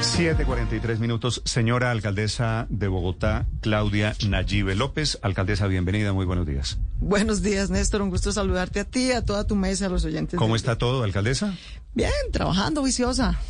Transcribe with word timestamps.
7:43 0.00 0.98
minutos. 1.00 1.42
Señora 1.44 1.90
alcaldesa 1.90 2.66
de 2.70 2.86
Bogotá, 2.86 3.46
Claudia 3.60 4.14
Nayibe 4.28 4.74
López. 4.74 5.18
Alcaldesa, 5.22 5.66
bienvenida, 5.66 6.12
muy 6.12 6.24
buenos 6.24 6.46
días. 6.46 6.78
Buenos 7.00 7.42
días, 7.42 7.70
Néstor. 7.70 8.02
Un 8.02 8.10
gusto 8.10 8.30
saludarte 8.30 8.80
a 8.80 8.84
ti, 8.84 9.10
a 9.12 9.24
toda 9.24 9.46
tu 9.46 9.56
mesa, 9.56 9.86
a 9.86 9.88
los 9.88 10.04
oyentes. 10.04 10.38
¿Cómo 10.38 10.54
está 10.54 10.78
todo, 10.78 11.02
alcaldesa? 11.02 11.54
Bien, 11.94 12.12
trabajando 12.32 12.82
viciosa. 12.82 13.40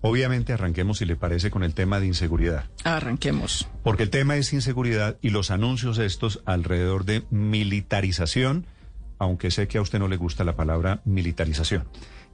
Obviamente 0.00 0.52
arranquemos, 0.52 0.98
si 0.98 1.04
le 1.04 1.14
parece, 1.14 1.52
con 1.52 1.62
el 1.62 1.74
tema 1.74 2.00
de 2.00 2.06
inseguridad. 2.06 2.64
Arranquemos. 2.82 3.68
Porque 3.84 4.02
el 4.02 4.10
tema 4.10 4.36
es 4.36 4.52
inseguridad 4.52 5.16
y 5.22 5.30
los 5.30 5.52
anuncios 5.52 5.98
estos 5.98 6.42
alrededor 6.44 7.04
de 7.04 7.22
militarización, 7.30 8.66
aunque 9.18 9.52
sé 9.52 9.68
que 9.68 9.78
a 9.78 9.82
usted 9.82 10.00
no 10.00 10.08
le 10.08 10.16
gusta 10.16 10.42
la 10.42 10.56
palabra 10.56 11.02
militarización. 11.04 11.84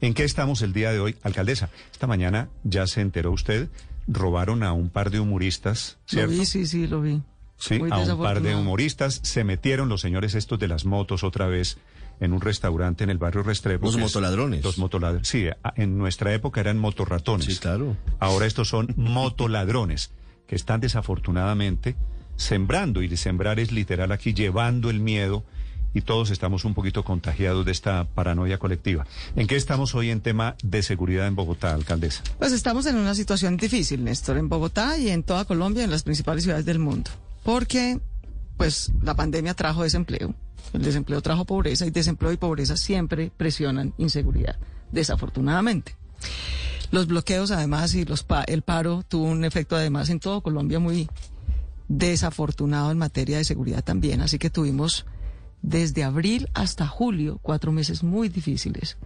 ¿En 0.00 0.14
qué 0.14 0.24
estamos 0.24 0.62
el 0.62 0.72
día 0.72 0.92
de 0.92 1.00
hoy, 1.00 1.16
alcaldesa? 1.22 1.70
Esta 1.92 2.06
mañana 2.06 2.48
ya 2.64 2.86
se 2.86 3.00
enteró 3.00 3.32
usted, 3.32 3.68
robaron 4.06 4.62
a 4.62 4.72
un 4.72 4.90
par 4.90 5.10
de 5.10 5.20
humoristas, 5.20 5.98
¿cierto? 6.06 6.32
Lo 6.32 6.38
vi, 6.38 6.46
sí, 6.46 6.66
sí, 6.66 6.86
lo 6.86 7.02
vi. 7.02 7.22
Sí, 7.56 7.80
Muy 7.80 7.90
a 7.90 7.98
un 7.98 8.22
par 8.22 8.40
de 8.40 8.54
humoristas, 8.54 9.20
se 9.24 9.42
metieron 9.42 9.88
los 9.88 10.00
señores 10.00 10.34
estos 10.34 10.60
de 10.60 10.68
las 10.68 10.84
motos 10.84 11.24
otra 11.24 11.46
vez 11.48 11.78
en 12.20 12.32
un 12.32 12.40
restaurante 12.40 13.02
en 13.02 13.10
el 13.10 13.18
barrio 13.18 13.42
Restrepo. 13.42 13.86
Los 13.86 13.96
motoladrones. 13.96 14.62
Los 14.62 14.78
motoladrones. 14.78 15.26
Sí, 15.26 15.46
en 15.76 15.98
nuestra 15.98 16.32
época 16.32 16.60
eran 16.60 16.78
motorratones. 16.78 17.46
Sí, 17.46 17.56
claro. 17.56 17.96
Ahora 18.20 18.46
estos 18.46 18.68
son 18.68 18.94
motoladrones 18.96 20.12
que 20.46 20.54
están 20.54 20.80
desafortunadamente 20.80 21.96
sembrando, 22.36 23.02
y 23.02 23.08
de 23.08 23.16
sembrar 23.16 23.58
es 23.58 23.72
literal 23.72 24.12
aquí, 24.12 24.32
llevando 24.32 24.90
el 24.90 25.00
miedo 25.00 25.44
y 25.94 26.02
todos 26.02 26.30
estamos 26.30 26.64
un 26.64 26.74
poquito 26.74 27.02
contagiados 27.04 27.64
de 27.64 27.72
esta 27.72 28.04
paranoia 28.04 28.58
colectiva. 28.58 29.06
¿En 29.36 29.46
qué 29.46 29.56
estamos 29.56 29.94
hoy 29.94 30.10
en 30.10 30.20
tema 30.20 30.56
de 30.62 30.82
seguridad 30.82 31.26
en 31.26 31.34
Bogotá, 31.34 31.74
alcaldesa? 31.74 32.22
Pues 32.38 32.52
estamos 32.52 32.86
en 32.86 32.96
una 32.96 33.14
situación 33.14 33.56
difícil, 33.56 34.04
Néstor, 34.04 34.36
en 34.38 34.48
Bogotá 34.48 34.98
y 34.98 35.08
en 35.08 35.22
toda 35.22 35.44
Colombia, 35.44 35.84
en 35.84 35.90
las 35.90 36.02
principales 36.02 36.44
ciudades 36.44 36.66
del 36.66 36.78
mundo. 36.78 37.10
Porque, 37.42 37.98
pues, 38.56 38.92
la 39.02 39.14
pandemia 39.14 39.54
trajo 39.54 39.82
desempleo. 39.82 40.34
El 40.74 40.82
desempleo 40.82 41.22
trajo 41.22 41.46
pobreza 41.46 41.86
y 41.86 41.90
desempleo 41.90 42.30
y 42.32 42.36
pobreza 42.36 42.76
siempre 42.76 43.32
presionan 43.36 43.94
inseguridad, 43.96 44.56
desafortunadamente. 44.92 45.96
Los 46.90 47.06
bloqueos, 47.06 47.50
además, 47.50 47.94
y 47.94 48.04
los 48.04 48.22
pa- 48.22 48.44
el 48.44 48.62
paro 48.62 49.02
tuvo 49.08 49.24
un 49.24 49.44
efecto, 49.44 49.76
además, 49.76 50.10
en 50.10 50.20
todo 50.20 50.42
Colombia 50.42 50.78
muy 50.78 51.08
desafortunado 51.88 52.90
en 52.90 52.98
materia 52.98 53.38
de 53.38 53.44
seguridad 53.44 53.82
también. 53.82 54.20
Así 54.20 54.38
que 54.38 54.50
tuvimos 54.50 55.06
desde 55.62 56.04
abril 56.04 56.48
hasta 56.54 56.86
julio 56.86 57.38
cuatro 57.42 57.72
meses 57.72 58.02
muy 58.02 58.28
difíciles 58.28 58.96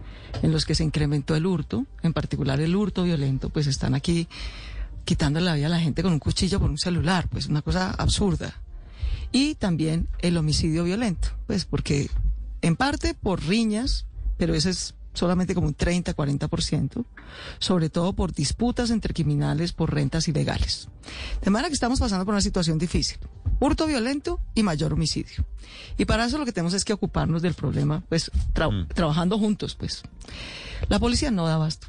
en 0.41 0.51
los 0.51 0.65
que 0.65 0.75
se 0.75 0.83
incrementó 0.83 1.35
el 1.35 1.45
hurto, 1.45 1.85
en 2.01 2.13
particular 2.13 2.59
el 2.59 2.75
hurto 2.75 3.03
violento, 3.03 3.49
pues 3.49 3.67
están 3.67 3.95
aquí 3.95 4.27
quitando 5.05 5.39
la 5.39 5.55
vida 5.55 5.67
a 5.67 5.69
la 5.69 5.79
gente 5.79 6.03
con 6.03 6.13
un 6.13 6.19
cuchillo 6.19 6.59
por 6.59 6.69
un 6.69 6.77
celular, 6.77 7.27
pues 7.29 7.47
una 7.47 7.61
cosa 7.61 7.91
absurda. 7.91 8.53
Y 9.31 9.55
también 9.55 10.07
el 10.19 10.37
homicidio 10.37 10.83
violento, 10.83 11.29
pues 11.47 11.65
porque 11.65 12.09
en 12.61 12.75
parte 12.75 13.13
por 13.13 13.43
riñas, 13.43 14.05
pero 14.37 14.53
ese 14.53 14.69
es 14.69 14.95
solamente 15.13 15.53
como 15.55 15.67
un 15.67 15.73
30, 15.73 16.15
40%, 16.15 17.05
sobre 17.59 17.89
todo 17.89 18.13
por 18.13 18.33
disputas 18.33 18.89
entre 18.89 19.13
criminales 19.13 19.73
por 19.73 19.93
rentas 19.93 20.27
ilegales. 20.27 20.89
De 21.43 21.49
manera 21.51 21.69
que 21.69 21.73
estamos 21.75 21.99
pasando 21.99 22.25
por 22.25 22.33
una 22.33 22.41
situación 22.41 22.77
difícil. 22.77 23.17
Hurto 23.59 23.85
violento 23.87 24.39
y 24.55 24.63
mayor 24.63 24.93
homicidio. 24.93 25.45
Y 25.97 26.05
para 26.05 26.25
eso 26.25 26.37
lo 26.37 26.45
que 26.45 26.51
tenemos 26.51 26.73
es 26.73 26.83
que 26.85 26.93
ocuparnos 26.93 27.41
del 27.41 27.53
problema, 27.53 28.03
pues 28.09 28.31
tra- 28.53 28.87
trabajando 28.93 29.37
juntos, 29.37 29.75
pues. 29.75 30.03
La 30.89 30.99
policía 30.99 31.31
no 31.31 31.45
da 31.45 31.55
abasto. 31.55 31.87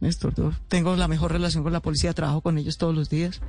Néstor, 0.00 0.34
yo 0.36 0.52
tengo 0.68 0.94
la 0.96 1.08
mejor 1.08 1.32
relación 1.32 1.64
con 1.64 1.72
la 1.72 1.80
policía, 1.80 2.12
trabajo 2.14 2.40
con 2.40 2.56
ellos 2.56 2.78
todos 2.78 2.94
los 2.94 3.10
días. 3.10 3.40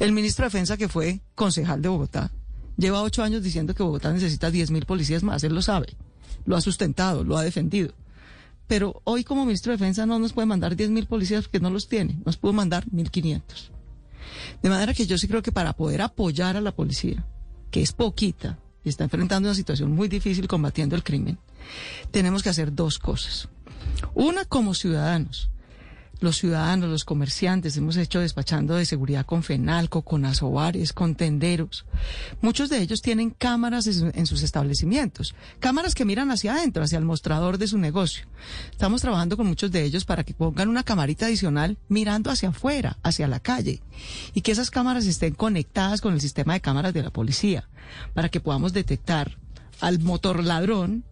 El 0.00 0.12
ministro 0.12 0.42
de 0.44 0.48
Defensa, 0.48 0.76
que 0.76 0.88
fue 0.88 1.20
concejal 1.36 1.80
de 1.80 1.88
Bogotá, 1.88 2.32
lleva 2.76 3.02
ocho 3.02 3.22
años 3.22 3.42
diciendo 3.42 3.72
que 3.74 3.82
Bogotá 3.84 4.12
necesita 4.12 4.50
10 4.50 4.72
mil 4.72 4.84
policías 4.84 5.22
más. 5.22 5.44
Él 5.44 5.54
lo 5.54 5.62
sabe, 5.62 5.96
lo 6.44 6.56
ha 6.56 6.60
sustentado, 6.60 7.22
lo 7.22 7.36
ha 7.36 7.42
defendido. 7.44 7.94
Pero 8.66 9.02
hoy 9.04 9.24
como 9.24 9.44
ministro 9.44 9.72
de 9.72 9.78
Defensa 9.78 10.06
no 10.06 10.18
nos 10.18 10.32
puede 10.32 10.46
mandar 10.46 10.76
10 10.76 10.90
mil 10.90 11.06
policías 11.06 11.44
porque 11.44 11.60
no 11.60 11.70
los 11.70 11.88
tiene. 11.88 12.18
Nos 12.24 12.36
pudo 12.36 12.52
mandar 12.52 12.86
1.500. 12.86 13.42
De 14.62 14.68
manera 14.68 14.94
que 14.94 15.06
yo 15.06 15.18
sí 15.18 15.28
creo 15.28 15.42
que 15.42 15.52
para 15.52 15.74
poder 15.74 16.02
apoyar 16.02 16.56
a 16.56 16.60
la 16.60 16.72
policía, 16.72 17.26
que 17.70 17.82
es 17.82 17.92
poquita 17.92 18.58
y 18.84 18.88
está 18.88 19.04
enfrentando 19.04 19.48
una 19.48 19.54
situación 19.54 19.92
muy 19.92 20.08
difícil 20.08 20.48
combatiendo 20.48 20.96
el 20.96 21.04
crimen, 21.04 21.38
tenemos 22.10 22.42
que 22.42 22.48
hacer 22.48 22.74
dos 22.74 22.98
cosas. 22.98 23.48
Una, 24.14 24.44
como 24.44 24.74
ciudadanos. 24.74 25.51
Los 26.22 26.36
ciudadanos, 26.36 26.88
los 26.88 27.04
comerciantes, 27.04 27.76
hemos 27.76 27.96
hecho 27.96 28.20
despachando 28.20 28.76
de 28.76 28.86
seguridad 28.86 29.26
con 29.26 29.42
Fenalco, 29.42 30.02
con 30.02 30.24
Asobares, 30.24 30.92
con 30.92 31.16
tenderos. 31.16 31.84
Muchos 32.40 32.70
de 32.70 32.80
ellos 32.80 33.02
tienen 33.02 33.30
cámaras 33.30 33.88
en 33.88 33.94
su- 33.94 34.12
en 34.14 34.26
sus 34.26 34.44
establecimientos, 34.44 35.34
cámaras 35.58 35.96
que 35.96 36.04
miran 36.04 36.30
hacia 36.30 36.54
adentro, 36.54 36.84
hacia 36.84 36.98
el 36.98 37.04
mostrador 37.04 37.58
de 37.58 37.66
su 37.66 37.76
negocio. 37.76 38.26
Estamos 38.70 39.00
trabajando 39.00 39.36
con 39.36 39.48
muchos 39.48 39.72
de 39.72 39.82
ellos 39.82 40.04
para 40.04 40.22
que 40.22 40.32
pongan 40.32 40.68
una 40.68 40.84
camarita 40.84 41.26
adicional 41.26 41.76
mirando 41.88 42.30
hacia 42.30 42.50
afuera, 42.50 42.98
hacia 43.02 43.26
la 43.26 43.40
calle, 43.40 43.82
y 44.32 44.42
que 44.42 44.52
esas 44.52 44.70
cámaras 44.70 45.06
estén 45.06 45.34
conectadas 45.34 46.00
con 46.00 46.14
el 46.14 46.20
sistema 46.20 46.52
de 46.52 46.60
cámaras 46.60 46.94
de 46.94 47.02
la 47.02 47.10
policía, 47.10 47.68
para 48.14 48.28
que 48.28 48.38
podamos 48.38 48.72
detectar 48.72 49.38
al 49.80 49.98
motor 49.98 50.44
ladrón 50.44 51.02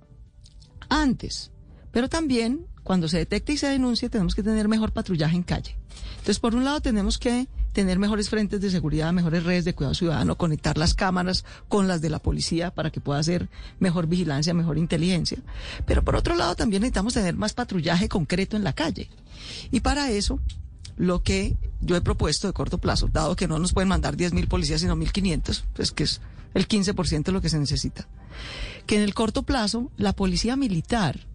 antes. 0.88 1.50
Pero 1.92 2.08
también, 2.08 2.66
cuando 2.82 3.08
se 3.08 3.18
detecte 3.18 3.52
y 3.52 3.56
se 3.56 3.68
denuncie, 3.68 4.08
tenemos 4.08 4.34
que 4.34 4.42
tener 4.42 4.68
mejor 4.68 4.92
patrullaje 4.92 5.36
en 5.36 5.42
calle. 5.42 5.76
Entonces, 6.12 6.38
por 6.38 6.54
un 6.54 6.64
lado, 6.64 6.80
tenemos 6.80 7.18
que 7.18 7.48
tener 7.72 7.98
mejores 7.98 8.28
frentes 8.28 8.60
de 8.60 8.70
seguridad, 8.70 9.12
mejores 9.12 9.44
redes 9.44 9.64
de 9.64 9.74
cuidado 9.74 9.94
ciudadano, 9.94 10.36
conectar 10.36 10.76
las 10.76 10.94
cámaras 10.94 11.44
con 11.68 11.88
las 11.88 12.00
de 12.00 12.10
la 12.10 12.18
policía 12.18 12.72
para 12.72 12.90
que 12.90 13.00
pueda 13.00 13.20
hacer 13.20 13.48
mejor 13.78 14.06
vigilancia, 14.06 14.54
mejor 14.54 14.76
inteligencia. 14.78 15.38
Pero 15.86 16.04
por 16.04 16.16
otro 16.16 16.34
lado, 16.34 16.56
también 16.56 16.82
necesitamos 16.82 17.14
tener 17.14 17.36
más 17.36 17.52
patrullaje 17.52 18.08
concreto 18.08 18.56
en 18.56 18.64
la 18.64 18.72
calle. 18.72 19.08
Y 19.70 19.80
para 19.80 20.10
eso, 20.10 20.40
lo 20.96 21.22
que 21.22 21.56
yo 21.80 21.96
he 21.96 22.00
propuesto 22.00 22.46
de 22.46 22.52
corto 22.52 22.78
plazo, 22.78 23.08
dado 23.08 23.36
que 23.36 23.48
no 23.48 23.58
nos 23.58 23.72
pueden 23.72 23.88
mandar 23.88 24.16
10.000 24.16 24.48
policías, 24.48 24.80
sino 24.80 24.96
1.500, 24.96 25.64
pues 25.74 25.92
que 25.92 26.04
es 26.04 26.20
el 26.54 26.68
15% 26.68 27.24
de 27.24 27.32
lo 27.32 27.40
que 27.40 27.48
se 27.48 27.58
necesita, 27.58 28.08
que 28.86 28.96
en 28.96 29.02
el 29.02 29.14
corto 29.14 29.44
plazo 29.44 29.90
la 29.96 30.12
policía 30.12 30.56
militar, 30.56 31.29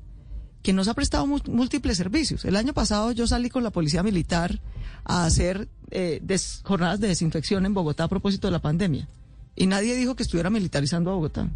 que 0.66 0.74
nos 0.74 0.88
ha 0.88 0.96
prestado 0.96 1.28
múltiples 1.28 1.96
servicios. 1.96 2.44
El 2.44 2.56
año 2.56 2.74
pasado 2.74 3.12
yo 3.12 3.28
salí 3.28 3.52
con 3.52 3.62
la 3.64 3.70
policía 3.70 4.02
militar 4.02 4.60
a 5.04 5.24
hacer 5.26 5.68
eh, 5.92 6.20
des- 6.24 6.62
jornadas 6.64 7.00
de 7.00 7.08
desinfección 7.08 7.68
en 7.68 7.76
Bogotá 7.76 8.06
a 8.06 8.08
propósito 8.08 8.48
de 8.48 8.52
la 8.52 8.64
pandemia. 8.64 9.08
Y 9.56 9.68
nadie 9.68 9.94
dijo 9.96 10.16
que 10.16 10.24
estuviera 10.24 10.50
militarizando 10.50 11.12
a 11.12 11.14
Bogotá. 11.14 11.48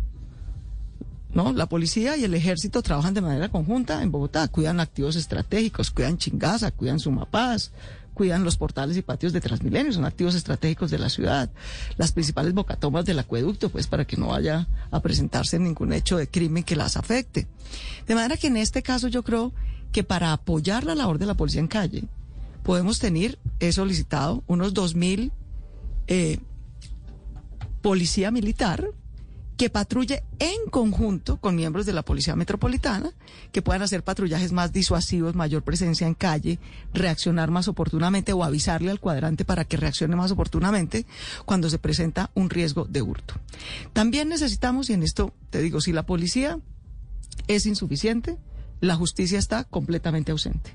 ¿No? 1.33 1.53
La 1.53 1.67
policía 1.67 2.17
y 2.17 2.23
el 2.23 2.33
ejército 2.33 2.81
trabajan 2.81 3.13
de 3.13 3.21
manera 3.21 3.49
conjunta 3.49 4.01
en 4.01 4.11
Bogotá, 4.11 4.47
cuidan 4.47 4.79
activos 4.79 5.15
estratégicos, 5.15 5.91
cuidan 5.91 6.17
Chingaza, 6.17 6.71
cuidan 6.71 6.99
Sumapaz, 6.99 7.71
cuidan 8.13 8.43
los 8.43 8.57
portales 8.57 8.97
y 8.97 9.01
patios 9.01 9.31
de 9.31 9.39
Transmilenio, 9.39 9.93
son 9.93 10.05
activos 10.05 10.35
estratégicos 10.35 10.91
de 10.91 10.99
la 10.99 11.09
ciudad, 11.09 11.49
las 11.97 12.11
principales 12.11 12.53
bocatomas 12.53 13.05
del 13.05 13.19
acueducto, 13.19 13.69
pues 13.69 13.87
para 13.87 14.05
que 14.05 14.17
no 14.17 14.27
vaya 14.27 14.67
a 14.91 14.99
presentarse 14.99 15.57
ningún 15.59 15.93
hecho 15.93 16.17
de 16.17 16.27
crimen 16.27 16.63
que 16.63 16.75
las 16.75 16.97
afecte. 16.97 17.47
De 18.07 18.15
manera 18.15 18.35
que 18.35 18.47
en 18.47 18.57
este 18.57 18.83
caso 18.83 19.07
yo 19.07 19.23
creo 19.23 19.53
que 19.91 20.03
para 20.03 20.33
apoyar 20.33 20.83
la 20.83 20.95
labor 20.95 21.17
de 21.17 21.27
la 21.27 21.35
policía 21.35 21.61
en 21.61 21.67
calle, 21.67 22.03
podemos 22.63 22.99
tener, 22.99 23.39
he 23.59 23.71
solicitado, 23.71 24.43
unos 24.47 24.73
2.000 24.73 25.31
eh, 26.07 26.39
policía 27.81 28.31
militar 28.31 28.89
que 29.59 29.69
patrulle 29.69 30.23
en 30.39 30.69
conjunto 30.71 31.35
con 31.35 31.57
miembros 31.57 31.85
de 31.85 31.91
la 31.91 32.01
Policía 32.01 32.33
Metropolitana, 32.33 33.11
que 33.51 33.61
puedan 33.61 33.81
hacer 33.81 34.05
patrullajes 34.05 34.53
más 34.53 34.71
disuasivos, 34.71 35.35
mayor 35.35 35.63
presencia 35.63 36.07
en 36.07 36.13
calle, 36.13 36.59
reaccionar 36.93 37.51
más 37.51 37.67
oportunamente 37.67 38.31
o 38.31 38.45
avisarle 38.45 38.89
al 38.89 39.01
cuadrante 39.01 39.43
para 39.43 39.65
que 39.65 39.75
reaccione 39.75 40.15
más 40.15 40.31
oportunamente 40.31 41.05
cuando 41.43 41.69
se 41.69 41.77
presenta 41.77 42.31
un 42.35 42.49
riesgo 42.49 42.85
de 42.85 43.01
hurto. 43.01 43.33
También 43.91 44.29
necesitamos, 44.29 44.89
y 44.89 44.93
en 44.93 45.03
esto 45.03 45.33
te 45.49 45.61
digo, 45.61 45.81
si 45.81 45.91
la 45.91 46.05
policía 46.05 46.57
es 47.49 47.65
insuficiente, 47.65 48.37
la 48.79 48.95
justicia 48.95 49.37
está 49.37 49.65
completamente 49.65 50.31
ausente. 50.31 50.73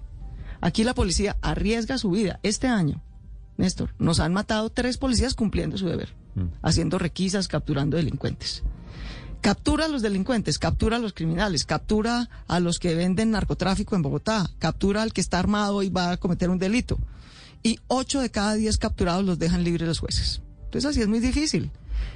Aquí 0.60 0.84
la 0.84 0.92
policía 0.92 1.38
arriesga 1.40 1.96
su 1.96 2.10
vida. 2.10 2.38
Este 2.42 2.66
año, 2.66 3.02
Néstor, 3.56 3.94
nos 3.98 4.20
han 4.20 4.34
matado 4.34 4.68
tres 4.68 4.98
policías 4.98 5.32
cumpliendo 5.32 5.78
su 5.78 5.86
deber, 5.86 6.14
haciendo 6.62 6.98
requisas, 6.98 7.48
capturando 7.48 7.96
delincuentes. 7.96 8.62
Captura 9.40 9.84
a 9.84 9.88
los 9.88 10.00
delincuentes, 10.00 10.58
captura 10.58 10.96
a 10.96 10.98
los 10.98 11.12
criminales, 11.12 11.64
captura 11.66 12.30
a 12.46 12.60
los 12.60 12.78
que 12.78 12.94
venden 12.94 13.30
narcotráfico 13.30 13.94
en 13.94 14.00
Bogotá, 14.00 14.50
captura 14.58 15.02
al 15.02 15.12
que 15.12 15.20
está 15.20 15.38
armado 15.38 15.82
y 15.82 15.90
va 15.90 16.12
a 16.12 16.16
cometer 16.16 16.48
un 16.48 16.58
delito. 16.58 16.98
Y 17.62 17.78
ocho 17.88 18.20
de 18.20 18.30
cada 18.30 18.54
diez 18.54 18.78
capturados 18.78 19.24
los 19.24 19.38
dejan 19.38 19.62
libres 19.62 19.86
los 19.86 19.98
jueces. 19.98 20.40
Entonces 20.64 20.90
así 20.90 21.02
es 21.02 21.08
muy 21.08 21.20
difícil. 21.20 21.70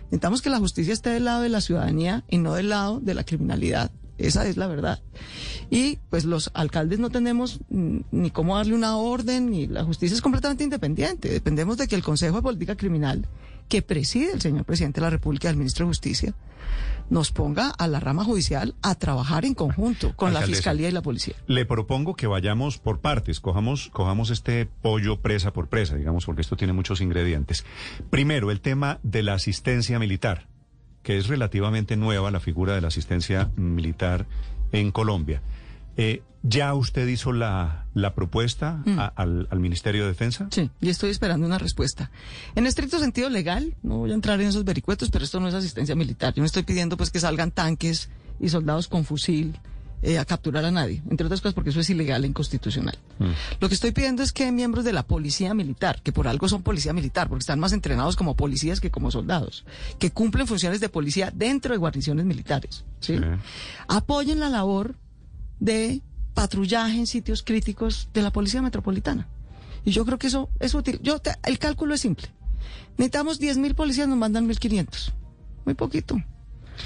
Necesitamos 0.04 0.40
que 0.40 0.50
la 0.50 0.58
justicia 0.58 0.92
esté 0.94 1.10
del 1.10 1.26
lado 1.26 1.42
de 1.42 1.50
la 1.50 1.60
ciudadanía 1.60 2.24
y 2.28 2.38
no 2.38 2.54
del 2.54 2.70
lado 2.70 2.98
de 3.00 3.14
la 3.14 3.24
criminalidad 3.24 3.90
Esa 4.16 4.46
es 4.46 4.56
la 4.56 4.66
verdad. 4.66 5.00
Y 5.70 5.98
pues 6.10 6.24
los 6.24 6.50
alcaldes 6.54 6.98
no 6.98 7.10
tenemos 7.10 7.60
ni 7.68 8.30
cómo 8.30 8.56
darle 8.56 8.74
una 8.74 8.96
orden, 8.96 9.50
ni 9.50 9.66
la 9.66 9.84
justicia 9.84 10.14
es 10.14 10.22
completamente 10.22 10.64
independiente. 10.64 11.28
Dependemos 11.28 11.76
de 11.76 11.86
que 11.86 11.94
el 11.94 12.02
Consejo 12.02 12.36
de 12.36 12.42
Política 12.42 12.74
Criminal, 12.74 13.26
que 13.68 13.82
preside 13.82 14.32
el 14.32 14.40
señor 14.40 14.64
presidente 14.64 15.00
de 15.00 15.06
la 15.06 15.10
República, 15.10 15.50
el 15.50 15.56
ministro 15.56 15.86
de 15.86 15.90
Justicia, 15.90 16.34
nos 17.10 17.32
ponga 17.32 17.70
a 17.70 17.88
la 17.88 18.00
rama 18.00 18.24
judicial 18.24 18.74
a 18.82 18.94
trabajar 18.94 19.44
en 19.44 19.54
conjunto 19.54 20.14
con 20.14 20.34
la 20.34 20.42
Fiscalía 20.42 20.88
y 20.88 20.92
la 20.92 21.02
Policía. 21.02 21.34
Le 21.46 21.64
propongo 21.64 22.14
que 22.14 22.26
vayamos 22.26 22.78
por 22.78 23.00
partes, 23.00 23.40
cojamos, 23.40 23.88
cojamos 23.92 24.30
este 24.30 24.66
pollo 24.66 25.20
presa 25.20 25.52
por 25.52 25.68
presa, 25.68 25.96
digamos, 25.96 26.26
porque 26.26 26.42
esto 26.42 26.56
tiene 26.56 26.72
muchos 26.72 27.00
ingredientes. 27.00 27.64
Primero, 28.10 28.50
el 28.50 28.60
tema 28.60 28.98
de 29.02 29.22
la 29.22 29.34
asistencia 29.34 29.98
militar, 29.98 30.46
que 31.02 31.16
es 31.16 31.28
relativamente 31.28 31.96
nueva 31.96 32.30
la 32.30 32.40
figura 32.40 32.74
de 32.74 32.82
la 32.82 32.88
asistencia 32.88 33.50
militar 33.56 34.26
en 34.72 34.92
Colombia. 34.92 35.40
Eh, 35.98 36.22
¿Ya 36.44 36.72
usted 36.72 37.06
hizo 37.08 37.32
la, 37.32 37.86
la 37.94 38.14
propuesta 38.14 38.80
mm. 38.86 38.98
al, 39.16 39.48
al, 39.50 39.60
Ministerio 39.60 40.02
de 40.02 40.08
Defensa? 40.08 40.46
Sí, 40.52 40.70
y 40.80 40.88
estoy 40.88 41.10
esperando 41.10 41.44
una 41.44 41.58
respuesta. 41.58 42.12
En 42.54 42.66
estricto 42.66 43.00
sentido 43.00 43.28
legal, 43.28 43.74
no 43.82 43.98
voy 43.98 44.12
a 44.12 44.14
entrar 44.14 44.40
en 44.40 44.46
esos 44.46 44.64
vericuetos, 44.64 45.10
pero 45.10 45.24
esto 45.24 45.40
no 45.40 45.48
es 45.48 45.54
asistencia 45.54 45.96
militar. 45.96 46.32
Yo 46.34 46.40
no 46.40 46.46
estoy 46.46 46.62
pidiendo 46.62 46.96
pues 46.96 47.10
que 47.10 47.18
salgan 47.18 47.50
tanques 47.50 48.08
y 48.38 48.48
soldados 48.50 48.86
con 48.86 49.04
fusil 49.04 49.58
eh, 50.00 50.16
a 50.16 50.24
capturar 50.24 50.64
a 50.64 50.70
nadie, 50.70 51.02
entre 51.10 51.26
otras 51.26 51.40
cosas 51.40 51.54
porque 51.54 51.70
eso 51.70 51.80
es 51.80 51.90
ilegal 51.90 52.22
e 52.22 52.28
inconstitucional. 52.28 52.96
Mm. 53.18 53.32
Lo 53.58 53.68
que 53.68 53.74
estoy 53.74 53.90
pidiendo 53.90 54.22
es 54.22 54.32
que 54.32 54.52
miembros 54.52 54.84
de 54.84 54.92
la 54.92 55.02
policía 55.02 55.54
militar, 55.54 56.00
que 56.02 56.12
por 56.12 56.28
algo 56.28 56.48
son 56.48 56.62
policía 56.62 56.92
militar, 56.92 57.28
porque 57.28 57.40
están 57.40 57.58
más 57.58 57.72
entrenados 57.72 58.14
como 58.14 58.36
policías 58.36 58.80
que 58.80 58.92
como 58.92 59.10
soldados, 59.10 59.64
que 59.98 60.12
cumplen 60.12 60.46
funciones 60.46 60.78
de 60.78 60.88
policía 60.88 61.32
dentro 61.34 61.72
de 61.72 61.78
guarniciones 61.78 62.26
militares, 62.26 62.84
¿sí? 63.00 63.16
apoyen 63.88 64.38
la 64.38 64.48
labor 64.48 64.94
de 65.60 66.02
patrullaje 66.34 66.98
en 66.98 67.06
sitios 67.06 67.42
críticos 67.42 68.08
de 68.14 68.22
la 68.22 68.30
Policía 68.30 68.62
Metropolitana. 68.62 69.28
Y 69.84 69.90
yo 69.90 70.04
creo 70.04 70.18
que 70.18 70.28
eso 70.28 70.50
es 70.60 70.74
útil. 70.74 71.00
Yo 71.02 71.20
el 71.44 71.58
cálculo 71.58 71.94
es 71.94 72.00
simple. 72.00 72.28
Necesitamos 72.96 73.40
10.000 73.40 73.74
policías, 73.74 74.08
nos 74.08 74.18
mandan 74.18 74.48
1.500. 74.48 75.12
Muy 75.64 75.74
poquito. 75.74 76.20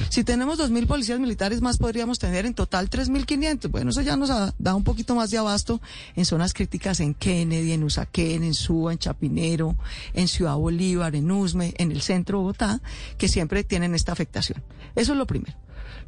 Si 0.09 0.25
tenemos 0.25 0.59
2.000 0.59 0.87
policías 0.87 1.21
militares 1.21 1.61
más, 1.61 1.79
podríamos 1.79 2.19
tener 2.19 2.47
en 2.47 2.55
total 2.55 2.89
3.500. 2.89 3.71
Bueno, 3.71 3.91
eso 3.91 4.01
ya 4.01 4.17
nos 4.17 4.31
da 4.59 4.75
un 4.75 4.85
poquito 4.85 5.15
más 5.15 5.31
de 5.31 5.39
abasto 5.39 5.81
en 6.17 6.25
zonas 6.25 6.55
críticas 6.55 7.01
en 7.01 7.15
Kennedy, 7.15 7.73
en 7.73 7.85
Usaquén, 7.85 8.43
en 8.43 8.55
Suba, 8.55 8.93
en 8.93 8.99
Chapinero, 8.99 9.77
en 10.15 10.29
Ciudad 10.29 10.57
Bolívar, 10.57 11.15
en 11.15 11.31
Usme, 11.31 11.75
en 11.77 11.93
el 11.93 12.03
centro 12.03 12.39
de 12.39 12.43
Bogotá, 12.43 12.81
que 13.19 13.29
siempre 13.29 13.65
tienen 13.65 13.95
esta 13.95 14.13
afectación. 14.13 14.63
Eso 14.95 15.13
es 15.13 15.19
lo 15.19 15.27
primero. 15.27 15.57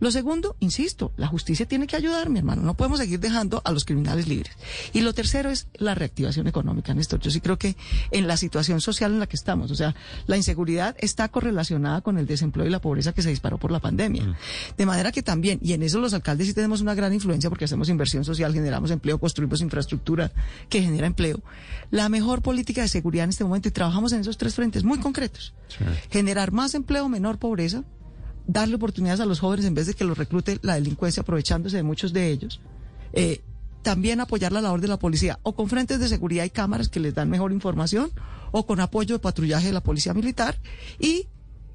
Lo 0.00 0.10
segundo, 0.10 0.56
insisto, 0.60 1.12
la 1.16 1.26
justicia 1.26 1.66
tiene 1.66 1.86
que 1.86 1.96
ayudar, 1.96 2.30
mi 2.30 2.38
hermano. 2.38 2.62
No 2.62 2.74
podemos 2.74 2.98
seguir 2.98 3.20
dejando 3.20 3.62
a 3.64 3.72
los 3.72 3.84
criminales 3.84 4.28
libres. 4.28 4.52
Y 4.92 5.00
lo 5.00 5.12
tercero 5.12 5.50
es 5.50 5.68
la 5.74 5.94
reactivación 5.94 6.46
económica, 6.46 6.94
Néstor. 6.94 7.20
Yo 7.20 7.30
sí 7.30 7.40
creo 7.40 7.58
que 7.58 7.76
en 8.10 8.26
la 8.26 8.36
situación 8.36 8.80
social 8.80 9.12
en 9.12 9.20
la 9.20 9.26
que 9.26 9.36
estamos, 9.36 9.70
o 9.70 9.74
sea, 9.74 9.94
la 10.26 10.36
inseguridad 10.36 10.96
está 10.98 11.28
correlacionada 11.28 12.00
con 12.00 12.18
el 12.18 12.26
desempleo 12.26 12.66
y 12.66 12.70
la 12.70 12.80
pobreza 12.80 13.12
que 13.12 13.22
se 13.22 13.30
disparó 13.30 13.58
por 13.58 13.70
la 13.70 13.80
pandemia. 13.80 14.24
Mm. 14.24 14.34
De 14.76 14.86
manera 14.86 15.12
que 15.12 15.22
también, 15.22 15.58
y 15.62 15.72
en 15.72 15.82
eso 15.82 16.00
los 16.00 16.14
alcaldes 16.14 16.46
sí 16.46 16.54
tenemos 16.54 16.80
una 16.80 16.94
gran 16.94 17.12
influencia 17.12 17.48
porque 17.48 17.64
hacemos 17.64 17.88
inversión 17.88 18.24
social, 18.24 18.52
generamos 18.52 18.90
empleo, 18.90 19.18
construimos 19.18 19.60
infraestructura 19.60 20.32
que 20.68 20.82
genera 20.82 21.06
empleo. 21.06 21.42
La 21.90 22.08
mejor 22.08 22.42
política 22.42 22.82
de 22.82 22.88
seguridad 22.88 23.24
en 23.24 23.30
este 23.30 23.44
momento, 23.44 23.68
y 23.68 23.72
trabajamos 23.72 24.12
en 24.12 24.20
esos 24.20 24.38
tres 24.38 24.54
frentes 24.54 24.84
muy 24.84 24.98
concretos. 24.98 25.54
Generar 26.10 26.52
más 26.52 26.74
empleo, 26.74 27.08
menor 27.08 27.38
pobreza, 27.38 27.84
darle 28.46 28.76
oportunidades 28.76 29.20
a 29.20 29.26
los 29.26 29.40
jóvenes 29.40 29.64
en 29.66 29.74
vez 29.74 29.86
de 29.86 29.94
que 29.94 30.04
los 30.04 30.18
reclute 30.18 30.58
la 30.62 30.74
delincuencia 30.74 31.22
aprovechándose 31.22 31.76
de 31.76 31.82
muchos 31.82 32.12
de 32.12 32.30
ellos. 32.30 32.60
Eh, 33.12 33.42
también 33.82 34.20
apoyar 34.20 34.50
la 34.50 34.60
labor 34.60 34.80
de 34.80 34.88
la 34.88 34.98
policía, 34.98 35.38
o 35.42 35.54
con 35.54 35.68
frentes 35.68 36.00
de 36.00 36.08
seguridad 36.08 36.44
y 36.44 36.50
cámaras 36.50 36.88
que 36.88 37.00
les 37.00 37.14
dan 37.14 37.30
mejor 37.30 37.52
información, 37.52 38.10
o 38.50 38.66
con 38.66 38.80
apoyo 38.80 39.14
de 39.14 39.18
patrullaje 39.18 39.66
de 39.66 39.72
la 39.72 39.82
policía 39.82 40.14
militar, 40.14 40.58
y 40.98 41.28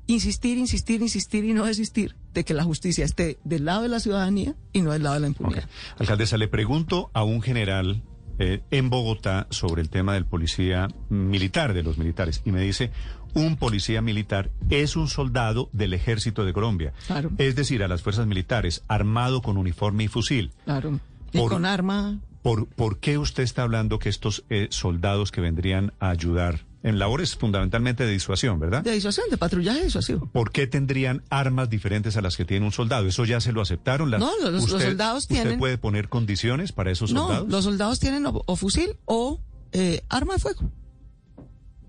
insistir, 0.08 0.58
insistir, 0.58 1.02
insistir 1.02 1.46
y 1.46 1.54
no 1.54 1.66
desistir 1.66 2.16
de 2.34 2.44
que 2.44 2.56
la 2.56 2.64
justicia 2.64 3.06
esté 3.06 3.38
del 3.44 3.66
lado 3.66 3.84
de 3.84 3.90
la 3.90 4.00
ciudadanía 4.00 4.56
y 4.74 4.82
no 4.82 4.92
del 4.92 5.04
lado 5.04 5.16
de 5.16 5.22
la 5.22 5.28
impunidad. 5.28 5.70
Alcaldesa, 6.00 6.38
le 6.38 6.48
pregunto 6.48 7.12
a 7.14 7.24
un 7.24 7.44
general 7.44 8.02
eh, 8.40 8.62
en 8.72 8.90
Bogotá 8.90 9.48
sobre 9.52 9.82
el 9.82 9.90
tema 9.90 10.16
del 10.16 10.26
policía 10.26 10.88
militar, 11.10 11.74
de 11.74 11.84
los 11.84 11.98
militares, 11.98 12.42
y 12.44 12.52
me 12.52 12.62
dice, 12.62 12.90
un 13.34 13.56
policía 13.56 14.02
militar 14.02 14.50
es 14.70 14.96
un 14.96 15.08
soldado 15.08 15.70
del 15.74 15.94
ejército 15.94 16.46
de 16.46 16.54
Colombia. 16.54 16.94
Es 17.38 17.56
decir, 17.56 17.84
a 17.84 17.88
las 17.88 18.02
fuerzas 18.02 18.28
militares, 18.28 18.84
armado 18.88 19.42
con 19.42 19.58
uniforme 19.58 20.06
y 20.06 20.08
fusil. 20.08 20.52
Claro. 20.66 21.00
Y 21.32 21.40
con 21.46 21.66
arma. 21.66 22.20
Por, 22.42 22.68
¿Por 22.68 23.00
qué 23.00 23.18
usted 23.18 23.44
está 23.44 23.64
hablando 23.64 24.00
que 24.00 24.10
estos 24.10 24.44
eh, 24.50 24.68
soldados 24.72 25.32
que 25.32 25.42
vendrían 25.42 25.94
a 26.00 26.10
ayudar 26.10 26.66
en 26.84 27.00
labores 27.00 27.36
fundamentalmente 27.36 28.06
de 28.06 28.12
disuasión, 28.12 28.60
¿verdad? 28.60 28.84
De 28.84 28.92
disuasión, 28.92 29.30
de 29.30 29.38
patrullaje 29.38 29.80
de 29.80 29.86
disuasión. 29.86 30.30
¿Por 30.30 30.52
qué 30.52 30.68
tendrían 30.68 31.24
armas 31.30 31.70
diferentes 31.70 32.16
a 32.18 32.22
las 32.22 32.38
que 32.38 32.46
tiene 32.46 32.66
un 32.66 32.72
soldado? 32.72 33.06
¿Eso 33.08 33.26
ya 33.26 33.42
se 33.42 33.52
lo 33.52 33.62
aceptaron? 33.62 34.10
no, 34.10 34.32
los, 34.50 34.64
soldados 34.66 35.28
tienen... 35.28 35.48
¿Usted 35.48 35.60
puede 35.60 35.78
poner 35.78 36.10
condiciones 36.10 36.72
para 36.72 36.92
esos 36.92 37.10
soldados? 37.10 37.48
No, 37.48 37.52
los 37.52 37.66
soldados 37.66 38.00
tienen 38.00 38.26
o, 38.26 38.56
fusil 38.56 38.96
o 39.06 39.42
eh, 39.74 40.04
arma 40.10 40.36
de 40.36 40.40
fuego. 40.40 40.72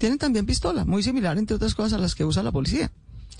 Tienen 0.00 0.16
también 0.16 0.46
pistola, 0.46 0.86
muy 0.86 1.02
similar, 1.02 1.36
entre 1.36 1.56
otras 1.56 1.74
cosas, 1.74 1.92
a 1.92 1.98
las 1.98 2.14
que 2.14 2.24
usa 2.24 2.42
la 2.42 2.50
policía. 2.50 2.90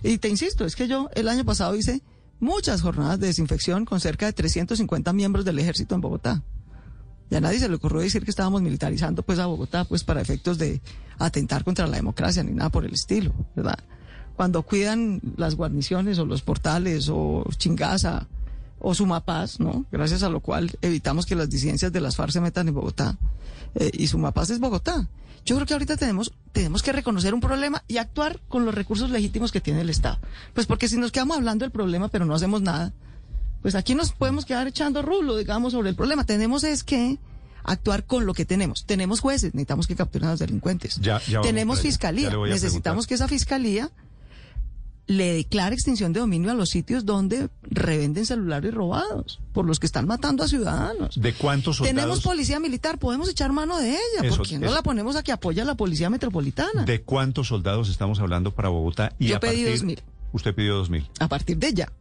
Y 0.03 0.19
te 0.19 0.29
insisto, 0.29 0.67
es 0.67 0.77
que 0.77 0.89
yo 0.89 1.09
el 1.15 1.27
año 1.27 1.43
pasado 1.43 1.75
hice 1.75 2.03
muchas 2.39 2.83
jornadas 2.83 3.19
de 3.19 3.29
desinfección 3.29 3.87
con 3.87 3.99
cerca 3.99 4.27
de 4.27 4.35
350 4.35 5.11
miembros 5.15 5.47
del 5.47 5.59
ejército 5.59 5.95
en 5.95 6.03
Bogotá. 6.03 6.43
Ya 7.31 7.41
nadie 7.41 7.61
se 7.61 7.69
le 7.71 7.77
ocurrió 7.77 8.03
decir 8.03 8.25
que 8.25 8.31
estábamos 8.31 8.61
militarizando 8.61 9.23
pues 9.23 9.39
a 9.39 9.47
Bogotá 9.47 9.87
pues 9.87 10.05
para 10.05 10.21
efectos 10.21 10.59
de 10.59 10.83
atentar 11.19 11.65
contra 11.65 11.87
la 11.87 11.97
democracia 11.97 12.43
ni 12.43 12.53
nada 12.53 12.69
por 12.69 12.85
el 12.85 12.93
estilo, 12.93 13.33
¿verdad? 13.57 13.79
Cuando 14.37 14.63
cuidan 14.63 15.23
las 15.39 15.55
guarniciones 15.55 16.19
o 16.19 16.27
los 16.27 16.43
portales 16.43 17.09
o 17.11 17.43
Chingaza 17.57 18.29
o 18.81 18.95
Sumapaz, 18.95 19.61
¿no? 19.61 19.87
Gracias 19.91 20.23
a 20.25 20.29
lo 20.29 20.41
cual 20.41 20.71
evitamos 20.83 21.25
que 21.25 21.37
las 21.37 21.49
disidencias 21.49 21.91
de 21.91 22.03
las 22.03 22.17
FARC 22.17 22.33
se 22.33 22.43
metan 22.43 22.69
en 22.69 22.75
Bogotá. 22.75 23.17
Eh, 23.77 23.91
y 23.95 24.09
Sumapaz 24.09 24.51
es 24.51 24.61
Bogotá. 24.61 25.09
Yo 25.45 25.57
creo 25.57 25.67
que 25.67 25.73
ahorita 25.75 25.97
tenemos, 25.97 26.33
tenemos 26.53 26.83
que 26.83 26.93
reconocer 26.93 27.35
un 27.35 27.41
problema 27.41 27.83
y 27.89 27.99
actuar 27.99 28.41
con 28.49 28.65
los 28.65 28.75
recursos 28.75 29.11
legítimos 29.11 29.53
que 29.53 29.61
tiene 29.61 29.81
el 29.81 29.91
Estado. 29.91 30.19
Pues 30.55 30.67
porque 30.67 30.89
si 30.89 30.97
nos 30.97 31.13
quedamos 31.13 31.37
hablando 31.37 31.65
del 31.65 31.73
problema 31.73 32.09
pero 32.09 32.25
no 32.25 32.35
hacemos 32.35 32.63
nada, 32.63 32.93
pues 33.63 33.75
aquí 33.75 33.95
nos 33.95 34.13
podemos 34.13 34.45
quedar 34.45 34.67
echando 34.67 35.03
rulo, 35.03 35.37
digamos, 35.37 35.73
sobre 35.73 35.91
el 35.91 35.97
problema. 35.97 36.25
Tenemos 36.25 36.65
es 36.65 36.85
que 36.85 37.19
actuar 37.65 38.05
con 38.05 38.27
lo 38.27 38.35
que 38.35 38.45
tenemos. 38.45 38.87
Tenemos 38.87 39.21
jueces, 39.21 39.55
necesitamos 39.55 39.87
que 39.87 39.97
capturen 39.97 40.29
a 40.29 40.31
los 40.33 40.41
delincuentes. 40.41 40.97
Ya, 41.01 41.21
tenemos 41.43 41.81
fiscalía, 41.81 42.31
necesitamos 42.31 43.07
que 43.07 43.15
esa 43.15 43.29
fiscalía 43.29 43.91
le 45.11 45.33
declare 45.33 45.75
extinción 45.75 46.13
de 46.13 46.21
dominio 46.21 46.53
a 46.53 46.55
los 46.55 46.69
sitios 46.69 47.05
donde 47.05 47.49
revenden 47.63 48.25
celulares 48.25 48.73
robados 48.73 49.41
por 49.53 49.65
los 49.65 49.81
que 49.81 49.87
están 49.87 50.07
matando 50.07 50.45
a 50.45 50.49
ciudadanos. 50.49 51.21
¿De 51.21 51.33
cuántos 51.33 51.79
soldados? 51.79 51.97
Tenemos 51.97 52.21
policía 52.23 52.61
militar, 52.61 52.97
podemos 52.97 53.29
echar 53.29 53.51
mano 53.51 53.79
de 53.79 53.91
ella. 53.91 54.29
¿Por 54.29 54.47
qué 54.47 54.61
no 54.61 54.71
la 54.71 54.83
ponemos 54.83 55.17
a 55.17 55.25
que 55.25 55.33
apoya 55.33 55.65
a 55.65 55.67
la 55.67 55.75
policía 55.75 56.11
metropolitana? 56.11 56.85
¿De 56.85 57.03
cuántos 57.03 57.49
soldados 57.49 57.89
estamos 57.89 58.21
hablando 58.21 58.55
para 58.55 58.69
Bogotá? 58.69 59.13
Y 59.19 59.27
Yo 59.27 59.41
pedí 59.41 59.65
dos 59.65 59.83
mil. 59.83 60.01
Usted 60.33 60.55
pidió 60.55 60.77
dos 60.77 60.91
mil. 60.91 61.05
A 61.19 61.27
partir 61.27 61.57
de 61.57 61.75
ya. 61.75 61.93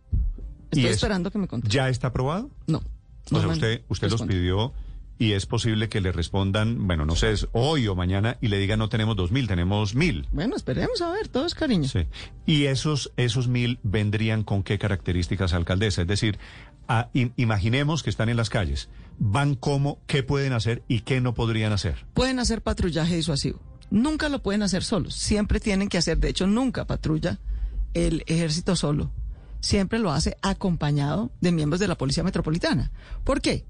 Estoy 0.69 0.85
esperando 0.85 1.31
que 1.31 1.39
me 1.39 1.47
conteste. 1.47 1.75
¿Ya 1.75 1.89
está 1.89 2.09
aprobado? 2.09 2.51
No. 2.67 2.83
O 3.31 3.39
sea, 3.39 3.47
usted, 3.47 3.81
usted 3.89 4.11
los 4.11 4.21
pidió 4.21 4.71
y 5.19 5.33
es 5.33 5.45
posible 5.45 5.89
que 5.89 5.99
le 5.99 6.13
respondan, 6.13 6.87
bueno, 6.87 7.05
no 7.05 7.15
sé, 7.15 7.31
es 7.31 7.47
hoy 7.51 7.87
o 7.87 7.95
mañana 7.95 8.37
y 8.39 8.47
le 8.47 8.57
digan 8.57 8.79
no 8.79 8.87
tenemos 8.87 9.17
dos 9.17 9.31
mil, 9.31 9.47
tenemos 9.47 9.93
mil. 9.93 10.25
Bueno, 10.31 10.55
esperemos 10.55 11.01
a 11.01 11.11
ver, 11.11 11.27
todo 11.27 11.45
es 11.45 11.53
cariño. 11.53 11.89
Sí. 11.89 12.07
Y 12.45 12.65
esos, 12.65 13.11
esos 13.17 13.49
mil 13.49 13.79
vendrían 13.83 14.43
con 14.43 14.63
qué 14.63 14.79
características, 14.79 15.53
alcaldesa? 15.53 16.03
Es 16.03 16.07
decir, 16.07 16.39
imaginemos 17.35 18.01
que 18.01 18.09
están 18.09 18.29
en 18.29 18.37
las 18.37 18.49
calles. 18.49 18.87
¿Van 19.19 19.55
cómo? 19.55 19.99
¿Qué 20.07 20.23
pueden 20.23 20.53
hacer 20.53 20.83
y 20.87 21.01
qué 21.01 21.19
no 21.19 21.33
podrían 21.33 21.73
hacer? 21.73 22.05
Pueden 22.13 22.39
hacer 22.39 22.61
patrullaje 22.61 23.17
disuasivo. 23.17 23.59
Nunca 23.91 24.29
lo 24.29 24.41
pueden 24.41 24.63
hacer 24.63 24.85
solos. 24.85 25.15
Siempre 25.15 25.59
tienen 25.59 25.89
que 25.89 25.97
hacer, 25.97 26.17
de 26.19 26.29
hecho, 26.29 26.47
nunca 26.47 26.87
patrulla 26.87 27.39
el 27.93 28.23
ejército 28.25 28.77
solo 28.77 29.11
siempre 29.61 29.99
lo 29.99 30.11
hace 30.11 30.37
acompañado 30.41 31.31
de 31.41 31.51
miembros 31.51 31.79
de 31.79 31.87
la 31.89 31.97
Policía 31.97 32.23
Metropolitana. 32.23 32.91
¿Por 33.23 33.41
qué? 33.41 33.65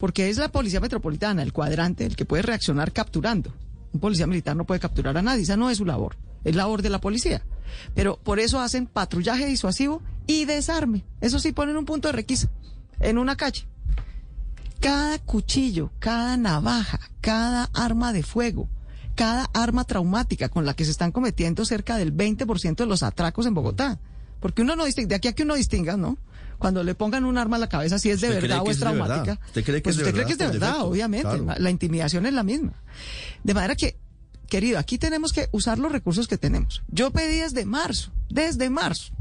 Porque 0.00 0.30
es 0.30 0.38
la 0.38 0.48
Policía 0.48 0.80
Metropolitana, 0.80 1.42
el 1.42 1.52
cuadrante, 1.52 2.06
el 2.06 2.16
que 2.16 2.24
puede 2.24 2.42
reaccionar 2.42 2.90
capturando. 2.90 3.52
Un 3.92 4.00
policía 4.00 4.26
militar 4.26 4.56
no 4.56 4.64
puede 4.64 4.80
capturar 4.80 5.16
a 5.18 5.22
nadie, 5.22 5.42
esa 5.42 5.58
no 5.58 5.68
es 5.68 5.76
su 5.76 5.84
labor, 5.84 6.16
es 6.42 6.56
labor 6.56 6.80
de 6.80 6.88
la 6.88 7.02
policía. 7.02 7.42
Pero 7.94 8.16
por 8.16 8.40
eso 8.40 8.60
hacen 8.60 8.86
patrullaje 8.86 9.44
disuasivo 9.44 10.00
y 10.26 10.46
desarme. 10.46 11.04
Eso 11.20 11.38
sí, 11.38 11.52
ponen 11.52 11.76
un 11.76 11.84
punto 11.84 12.08
de 12.08 12.12
requisa 12.12 12.48
en 12.98 13.18
una 13.18 13.36
calle. 13.36 13.66
Cada 14.80 15.18
cuchillo, 15.18 15.90
cada 15.98 16.38
navaja, 16.38 16.98
cada 17.20 17.64
arma 17.74 18.14
de 18.14 18.22
fuego, 18.22 18.68
cada 19.16 19.50
arma 19.52 19.84
traumática 19.84 20.48
con 20.48 20.64
la 20.64 20.72
que 20.72 20.86
se 20.86 20.92
están 20.92 21.12
cometiendo 21.12 21.66
cerca 21.66 21.98
del 21.98 22.16
20% 22.16 22.76
de 22.76 22.86
los 22.86 23.02
atracos 23.02 23.44
en 23.44 23.52
Bogotá 23.52 23.98
Porque 24.40 24.62
uno 24.62 24.76
no 24.76 24.86
distingue, 24.86 25.08
de 25.08 25.14
aquí 25.16 25.28
a 25.28 25.34
que 25.34 25.42
uno 25.42 25.56
distinga, 25.56 25.98
¿no? 25.98 26.16
Cuando 26.60 26.84
le 26.84 26.94
pongan 26.94 27.24
un 27.24 27.36
arma 27.38 27.56
a 27.56 27.58
la 27.58 27.68
cabeza, 27.68 27.98
si 27.98 28.10
es 28.10 28.20
de 28.20 28.28
verdad 28.28 28.60
o 28.64 28.70
es, 28.70 28.78
traumática. 28.78 29.40
¿Usted 29.46 29.64
cree 29.64 29.76
que 29.78 29.82
pues 29.82 29.96
es 29.96 30.02
de 30.02 30.02
usted 30.04 30.12
verdad? 30.12 30.12
cree 30.12 30.26
que 30.26 30.32
es 30.32 30.38
de 30.38 30.46
verdad, 30.46 30.66
defecto? 30.68 30.86
obviamente. 30.88 31.38
Claro. 31.42 31.60
La 31.60 31.70
intimidación 31.70 32.26
es 32.26 32.32
la 32.34 32.42
misma. 32.44 32.74
De 33.42 33.54
manera 33.54 33.74
que, 33.74 33.96
querido, 34.46 34.78
aquí 34.78 34.98
tenemos 34.98 35.32
que 35.32 35.48
usar 35.52 35.78
los 35.78 35.90
recursos 35.90 36.28
que 36.28 36.36
tenemos. 36.38 36.82
Yo 36.88 37.10
pedí 37.10 37.38
desde 37.40 37.64
marzo, 37.64 38.12
desde 38.28 38.68
marzo, 38.70 39.12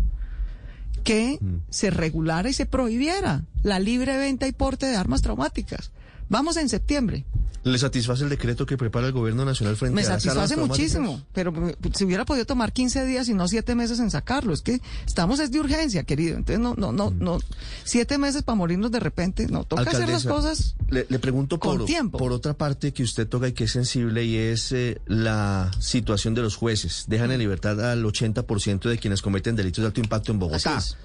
que 1.03 1.37
Mm. 1.41 1.55
se 1.69 1.89
regulara 1.91 2.49
y 2.49 2.53
se 2.53 2.65
prohibiera 2.65 3.43
la 3.63 3.79
libre 3.79 4.17
venta 4.17 4.45
y 4.47 4.51
porte 4.51 4.85
de 4.85 4.97
armas 4.97 5.21
traumáticas. 5.21 5.91
Vamos 6.29 6.57
en 6.57 6.69
septiembre. 6.69 7.25
¿Le 7.61 7.77
satisface 7.77 8.23
el 8.23 8.29
decreto 8.29 8.65
que 8.65 8.77
prepara 8.77 9.07
el 9.07 9.11
gobierno 9.11 9.43
nacional 9.43 9.75
frente 9.75 9.93
Me 9.93 10.01
a 10.07 10.11
las 10.11 10.23
satisface 10.23 10.55
muchísimo, 10.55 11.21
pero 11.33 11.51
me- 11.51 11.75
se 11.93 12.05
hubiera 12.05 12.23
podido 12.23 12.45
tomar 12.45 12.71
15 12.71 13.03
días 13.05 13.27
y 13.27 13.33
no 13.33 13.49
7 13.49 13.75
meses 13.75 13.99
en 13.99 14.09
sacarlo. 14.09 14.53
Es 14.53 14.61
que 14.61 14.79
estamos 15.05 15.41
es 15.41 15.51
de 15.51 15.59
urgencia, 15.59 16.03
querido. 16.03 16.37
Entonces, 16.37 16.59
no, 16.61 16.75
no, 16.75 16.93
no, 16.93 17.11
no. 17.11 17.39
7 17.83 18.17
meses 18.17 18.43
para 18.43 18.55
morirnos 18.55 18.91
de 18.91 19.01
repente. 19.01 19.47
No, 19.47 19.65
toca 19.65 19.81
hacer 19.81 20.07
las 20.07 20.25
Alcaldesa, 20.25 20.29
cosas. 20.29 20.75
Le, 20.89 21.05
le 21.09 21.19
pregunto 21.19 21.59
con 21.59 21.79
por, 21.79 21.85
tiempo. 21.85 22.17
por 22.17 22.31
otra 22.31 22.53
parte 22.53 22.93
que 22.93 23.03
usted 23.03 23.27
toca 23.27 23.49
y 23.49 23.51
que 23.51 23.65
es 23.65 23.71
sensible 23.71 24.23
y 24.23 24.37
es 24.37 24.71
eh, 24.71 25.01
la 25.07 25.69
situación 25.79 26.33
de 26.35 26.43
los 26.43 26.55
jueces. 26.55 27.05
Dejan 27.09 27.31
en 27.33 27.39
libertad 27.39 27.91
al 27.91 28.05
80% 28.05 28.87
de 28.87 28.97
quienes 28.99 29.21
cometen 29.21 29.57
delitos 29.57 29.81
de 29.81 29.87
alto 29.87 29.99
impacto 29.99 30.31
en 30.31 30.39
Bogotá. 30.39 30.77
Así 30.77 30.91
es. 30.93 30.97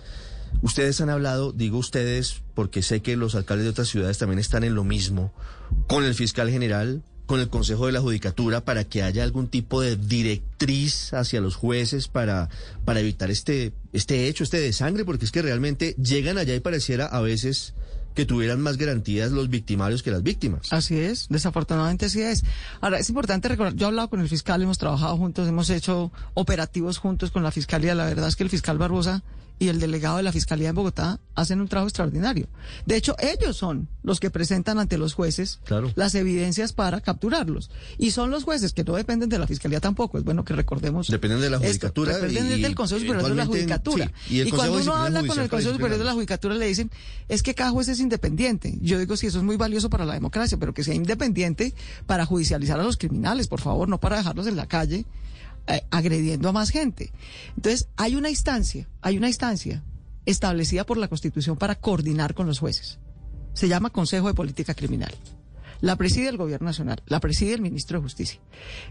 Ustedes 0.64 0.98
han 1.02 1.10
hablado, 1.10 1.52
digo 1.52 1.76
ustedes, 1.76 2.40
porque 2.54 2.82
sé 2.82 3.02
que 3.02 3.18
los 3.18 3.34
alcaldes 3.34 3.64
de 3.64 3.70
otras 3.70 3.88
ciudades 3.88 4.16
también 4.16 4.38
están 4.38 4.64
en 4.64 4.74
lo 4.74 4.82
mismo, 4.82 5.30
con 5.88 6.04
el 6.04 6.14
fiscal 6.14 6.48
general, 6.48 7.02
con 7.26 7.38
el 7.38 7.50
Consejo 7.50 7.84
de 7.84 7.92
la 7.92 8.00
Judicatura, 8.00 8.64
para 8.64 8.84
que 8.84 9.02
haya 9.02 9.24
algún 9.24 9.48
tipo 9.48 9.82
de 9.82 9.96
directriz 9.96 11.12
hacia 11.12 11.42
los 11.42 11.54
jueces 11.54 12.08
para, 12.08 12.48
para 12.86 13.00
evitar 13.00 13.30
este, 13.30 13.74
este 13.92 14.26
hecho, 14.26 14.42
este 14.42 14.58
de 14.58 14.72
sangre, 14.72 15.04
porque 15.04 15.26
es 15.26 15.32
que 15.32 15.42
realmente 15.42 15.94
llegan 16.02 16.38
allá 16.38 16.54
y 16.54 16.60
pareciera 16.60 17.04
a 17.04 17.20
veces 17.20 17.74
que 18.14 18.24
tuvieran 18.24 18.62
más 18.62 18.78
garantías 18.78 19.32
los 19.32 19.50
victimarios 19.50 20.02
que 20.02 20.12
las 20.12 20.22
víctimas. 20.22 20.72
Así 20.72 20.98
es, 20.98 21.26
desafortunadamente 21.28 22.06
así 22.06 22.22
es. 22.22 22.42
Ahora, 22.80 22.98
es 22.98 23.10
importante 23.10 23.48
recordar, 23.48 23.74
yo 23.74 23.84
he 23.84 23.88
hablado 23.88 24.08
con 24.08 24.22
el 24.22 24.30
fiscal, 24.30 24.62
hemos 24.62 24.78
trabajado 24.78 25.14
juntos, 25.18 25.46
hemos 25.46 25.68
hecho 25.68 26.10
operativos 26.32 26.96
juntos 26.96 27.30
con 27.30 27.42
la 27.42 27.50
fiscalía. 27.50 27.94
La 27.94 28.06
verdad 28.06 28.28
es 28.28 28.36
que 28.36 28.44
el 28.44 28.50
fiscal 28.50 28.78
Barbosa 28.78 29.22
y 29.64 29.68
el 29.68 29.80
delegado 29.80 30.18
de 30.18 30.22
la 30.22 30.32
Fiscalía 30.32 30.68
en 30.68 30.74
Bogotá 30.74 31.18
hacen 31.34 31.60
un 31.60 31.68
trabajo 31.68 31.88
extraordinario. 31.88 32.46
De 32.86 32.96
hecho, 32.96 33.16
ellos 33.18 33.56
son 33.56 33.88
los 34.02 34.20
que 34.20 34.30
presentan 34.30 34.78
ante 34.78 34.98
los 34.98 35.14
jueces 35.14 35.60
Claro. 35.64 35.90
las 35.96 36.14
evidencias 36.14 36.72
para 36.72 37.00
capturarlos. 37.00 37.70
Y 37.98 38.10
son 38.12 38.30
los 38.30 38.44
jueces 38.44 38.72
que 38.72 38.84
no 38.84 38.94
dependen 38.94 39.28
de 39.28 39.38
la 39.38 39.46
Fiscalía 39.46 39.80
tampoco. 39.80 40.18
Es 40.18 40.24
bueno 40.24 40.44
que 40.44 40.54
recordemos. 40.54 41.08
Dependen 41.08 41.40
de 41.40 41.50
la 41.50 41.56
esto. 41.56 41.66
Judicatura 41.68 42.18
Dependen 42.18 42.58
y- 42.58 42.62
del 42.62 42.74
Consejo 42.74 43.00
Superior 43.00 43.28
de 43.28 43.34
la 43.34 43.46
Judicatura. 43.46 44.12
sí, 44.28 44.42
y 44.42 44.50
cuando 44.50 44.78
uno 44.80 44.94
habla 44.94 45.26
con 45.26 45.38
el 45.40 45.48
Consejo 45.48 45.72
Superior 45.74 45.98
de 45.98 46.04
la. 46.04 46.12
Judicatura 46.14 46.54
le 46.54 46.66
dicen, 46.66 46.90
es 47.28 47.42
que 47.42 47.54
cada 47.54 47.70
juez 47.70 47.88
es 47.88 47.98
independiente. 48.00 48.78
Yo 48.80 48.98
digo, 48.98 49.16
sí, 49.16 49.26
eso 49.26 49.38
es 49.38 49.44
muy 49.44 49.56
valioso 49.56 49.90
para 49.90 50.04
la 50.04 50.14
democracia, 50.14 50.58
pero 50.58 50.72
que 50.74 50.84
sea 50.84 50.94
independiente 50.94 51.74
para 52.06 52.24
judicializar 52.26 52.78
a 52.78 52.82
los 52.84 52.96
criminales, 52.96 53.48
por 53.48 53.60
favor, 53.60 53.88
no 53.88 53.98
para 53.98 54.18
dejarlos 54.18 54.46
en 54.46 54.56
la 54.56 54.66
calle 54.66 55.06
agrediendo 55.90 56.48
a 56.48 56.52
más 56.52 56.70
gente. 56.70 57.12
Entonces, 57.56 57.88
hay 57.96 58.16
una 58.16 58.30
instancia, 58.30 58.88
hay 59.00 59.16
una 59.16 59.28
instancia 59.28 59.82
establecida 60.26 60.84
por 60.84 60.96
la 60.96 61.08
Constitución 61.08 61.56
para 61.56 61.74
coordinar 61.74 62.34
con 62.34 62.46
los 62.46 62.58
jueces. 62.58 62.98
Se 63.52 63.68
llama 63.68 63.90
Consejo 63.90 64.28
de 64.28 64.34
Política 64.34 64.74
Criminal. 64.74 65.14
La 65.80 65.96
preside 65.96 66.28
el 66.28 66.36
Gobierno 66.36 66.66
Nacional, 66.66 67.02
la 67.06 67.20
preside 67.20 67.54
el 67.54 67.60
Ministro 67.60 67.98
de 67.98 68.04
Justicia. 68.04 68.40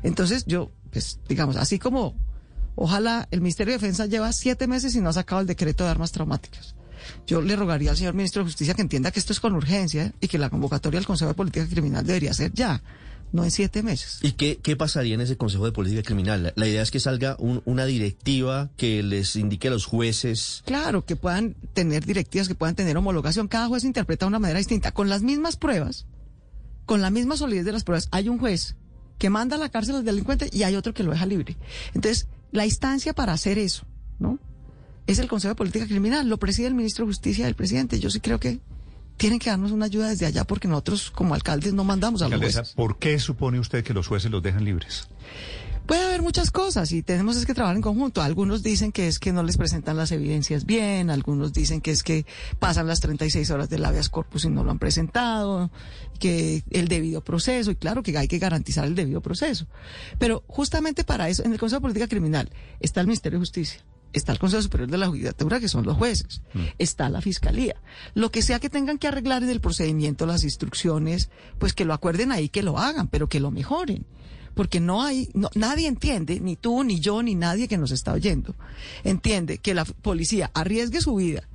Entonces, 0.03 0.45
yo, 0.45 0.71
pues, 0.91 1.19
digamos, 1.27 1.55
así 1.55 1.79
como 1.79 2.15
ojalá 2.75 3.27
el 3.31 3.41
Ministerio 3.41 3.73
de 3.73 3.79
Defensa 3.79 4.05
lleva 4.05 4.31
siete 4.33 4.67
meses 4.67 4.95
y 4.95 5.01
no 5.01 5.09
ha 5.09 5.13
sacado 5.13 5.41
el 5.41 5.47
decreto 5.47 5.83
de 5.83 5.89
armas 5.89 6.11
traumáticas. 6.11 6.75
Yo 7.27 7.41
le 7.41 7.55
rogaría 7.55 7.91
al 7.91 7.97
señor 7.97 8.13
ministro 8.13 8.41
de 8.41 8.47
Justicia 8.47 8.73
que 8.73 8.81
entienda 8.81 9.11
que 9.11 9.19
esto 9.19 9.33
es 9.33 9.39
con 9.39 9.53
urgencia 9.53 10.13
y 10.21 10.27
que 10.27 10.37
la 10.37 10.49
convocatoria 10.49 10.99
del 10.99 11.07
Consejo 11.07 11.29
de 11.29 11.35
Política 11.35 11.67
Criminal 11.67 12.05
debería 12.05 12.33
ser 12.33 12.53
ya, 12.53 12.81
no 13.33 13.43
en 13.43 13.51
siete 13.51 13.83
meses. 13.83 14.19
¿Y 14.21 14.31
qué, 14.33 14.59
qué 14.63 14.77
pasaría 14.77 15.15
en 15.15 15.21
ese 15.21 15.35
Consejo 15.35 15.65
de 15.65 15.73
Política 15.73 16.03
Criminal? 16.03 16.41
La, 16.43 16.53
la 16.55 16.67
idea 16.67 16.81
es 16.81 16.91
que 16.91 17.01
salga 17.01 17.35
un- 17.39 17.61
una 17.65 17.85
directiva 17.85 18.69
que 18.77 19.03
les 19.03 19.35
indique 19.35 19.67
a 19.67 19.71
los 19.71 19.85
jueces. 19.85 20.61
Claro, 20.65 21.03
que 21.03 21.15
puedan 21.17 21.55
tener 21.73 22.05
directivas, 22.05 22.47
que 22.47 22.55
puedan 22.55 22.75
tener 22.75 22.95
homologación. 22.95 23.47
Cada 23.49 23.67
juez 23.67 23.83
interpreta 23.83 24.25
de 24.25 24.29
una 24.29 24.39
manera 24.39 24.59
distinta. 24.59 24.93
Con 24.93 25.09
las 25.09 25.21
mismas 25.23 25.57
pruebas, 25.57 26.05
con 26.85 27.01
la 27.01 27.09
misma 27.09 27.35
solidez 27.35 27.65
de 27.65 27.71
las 27.73 27.83
pruebas, 27.83 28.07
hay 28.11 28.29
un 28.29 28.37
juez 28.39 28.75
que 29.17 29.29
manda 29.29 29.55
a 29.55 29.59
la 29.59 29.69
cárcel 29.69 29.95
al 29.95 30.05
delincuente 30.05 30.49
y 30.53 30.63
hay 30.63 30.75
otro 30.75 30.93
que 30.93 31.03
lo 31.03 31.11
deja 31.11 31.25
libre. 31.25 31.57
Entonces, 31.93 32.27
la 32.51 32.65
instancia 32.65 33.13
para 33.13 33.33
hacer 33.33 33.57
eso, 33.57 33.83
¿no? 34.19 34.37
Es 35.07 35.17
el 35.19 35.27
Consejo 35.27 35.49
de 35.53 35.55
Política 35.55 35.85
Criminal, 35.87 36.29
lo 36.29 36.37
preside 36.37 36.67
el 36.67 36.75
ministro 36.75 37.05
de 37.05 37.09
Justicia 37.09 37.45
y 37.45 37.47
el 37.49 37.55
presidente. 37.55 37.99
Yo 37.99 38.09
sí 38.09 38.19
creo 38.19 38.39
que 38.39 38.59
tienen 39.17 39.39
que 39.39 39.49
darnos 39.49 39.71
una 39.71 39.85
ayuda 39.85 40.09
desde 40.09 40.25
allá 40.25 40.43
porque 40.43 40.67
nosotros 40.67 41.11
como 41.11 41.33
alcaldes 41.33 41.73
no 41.73 41.83
mandamos 41.83 42.21
a 42.21 42.29
los 42.29 42.39
jueces. 42.39 42.73
¿por 42.73 42.97
qué 42.97 43.19
supone 43.19 43.59
usted 43.59 43.83
que 43.83 43.93
los 43.93 44.07
jueces 44.07 44.31
los 44.31 44.41
dejan 44.43 44.65
libres? 44.65 45.07
Puede 45.85 46.01
haber 46.01 46.21
muchas 46.21 46.49
cosas 46.49 46.93
y 46.93 47.03
tenemos 47.03 47.35
es 47.35 47.45
que 47.45 47.53
trabajar 47.53 47.75
en 47.75 47.81
conjunto. 47.81 48.21
Algunos 48.21 48.63
dicen 48.63 48.93
que 48.93 49.09
es 49.09 49.19
que 49.19 49.33
no 49.33 49.43
les 49.43 49.57
presentan 49.57 49.97
las 49.97 50.13
evidencias 50.13 50.65
bien, 50.65 51.09
algunos 51.09 51.51
dicen 51.51 51.81
que 51.81 51.91
es 51.91 52.03
que 52.03 52.25
pasan 52.57 52.87
las 52.87 53.01
36 53.01 53.51
horas 53.51 53.69
del 53.69 53.83
habeas 53.83 54.07
corpus 54.07 54.45
y 54.45 54.49
no 54.49 54.63
lo 54.63 54.71
han 54.71 54.79
presentado, 54.79 55.71
que 56.19 56.63
el 56.69 56.87
debido 56.87 57.21
proceso, 57.21 57.69
y 57.69 57.75
claro 57.75 58.01
que 58.01 58.17
hay 58.17 58.29
que 58.29 58.39
garantizar 58.39 58.85
el 58.85 58.95
debido 58.95 59.19
proceso. 59.19 59.67
Pero 60.19 60.43
justamente 60.47 61.03
para 61.03 61.27
eso, 61.27 61.43
en 61.43 61.51
el 61.51 61.59
Consejo 61.59 61.81
de 61.81 61.83
Política 61.83 62.07
Criminal 62.07 62.49
está 62.79 63.01
el 63.01 63.07
Ministerio 63.07 63.39
de 63.39 63.41
Justicia. 63.41 63.81
Está 64.13 64.31
el 64.31 64.39
Consejo 64.39 64.61
Superior 64.63 64.89
de 64.89 64.97
la 64.97 65.07
Judicatura, 65.07 65.59
que 65.59 65.67
son 65.67 65.85
los 65.85 65.97
jueces. 65.97 66.41
Está 66.77 67.09
la 67.09 67.19
Fiscalía. 67.21 67.75
Lo 68.13 68.31
que 68.31 68.41
sea 68.41 68.59
que 68.59 68.69
tengan 68.69 68.97
que 68.99 69.07
arreglar 69.07 69.43
en 69.43 69.49
el 69.49 69.59
procedimiento, 69.59 70.25
las 70.25 70.43
instrucciones, 70.43 71.29
pues 71.59 71.73
que 71.73 71.83
lo 71.85 71.93
acuerden 71.93 72.31
ahí, 72.31 72.47
que 72.49 72.63
lo 72.63 72.77
hagan, 72.77 73.07
pero 73.07 73.27
que 73.27 73.39
lo 73.39 73.51
mejoren 73.51 74.05
porque 74.55 74.79
no 74.79 75.01
hay, 75.01 75.29
no- 75.33 75.49
nadie 75.55 75.87
entiende, 75.87 76.39
ni 76.39 76.55
tú, 76.55 76.83
ni 76.83 76.99
yo, 76.99 77.23
ni 77.23 77.33
nadie 77.33 77.67
que 77.67 77.79
nos 77.79 77.89
está 77.89 78.13
oyendo, 78.13 78.53
entiende 79.03 79.57
que 79.57 79.73
la 79.73 79.83
policía 79.83 80.51
arriesgue 80.53 81.01
su 81.01 81.15
vida 81.15 81.47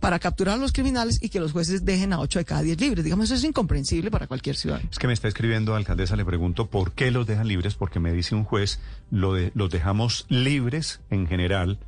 para 0.00 0.18
capturar 0.18 0.56
a 0.56 0.58
los 0.58 0.72
criminales 0.72 1.18
y 1.22 1.30
que 1.30 1.40
los 1.40 1.52
jueces 1.52 1.84
dejen 1.86 2.12
a 2.12 2.18
8 2.18 2.40
de 2.40 2.44
cada 2.44 2.60
10 2.60 2.78
libres. 2.78 3.04
Digamos, 3.04 3.24
eso 3.26 3.36
es 3.36 3.44
incomprensible 3.44 4.10
para 4.10 4.26
cualquier 4.26 4.56
ciudadano. 4.56 4.86
Es 4.90 4.98
que 4.98 5.06
me 5.06 5.14
está 5.14 5.28
escribiendo, 5.28 5.74
alcaldesa, 5.74 6.14
le 6.16 6.26
pregunto 6.26 6.66
por 6.68 6.92
qué 6.92 7.10
los 7.10 7.26
dejan 7.26 7.48
libres, 7.48 7.74
porque 7.74 8.00
me 8.00 8.12
dice 8.12 8.34
un 8.34 8.44
juez, 8.44 8.80
lo 9.10 9.32
de- 9.32 9.52
los 9.54 9.70
dejamos 9.70 10.26
libres 10.28 11.00
en 11.08 11.26
general 11.28 11.78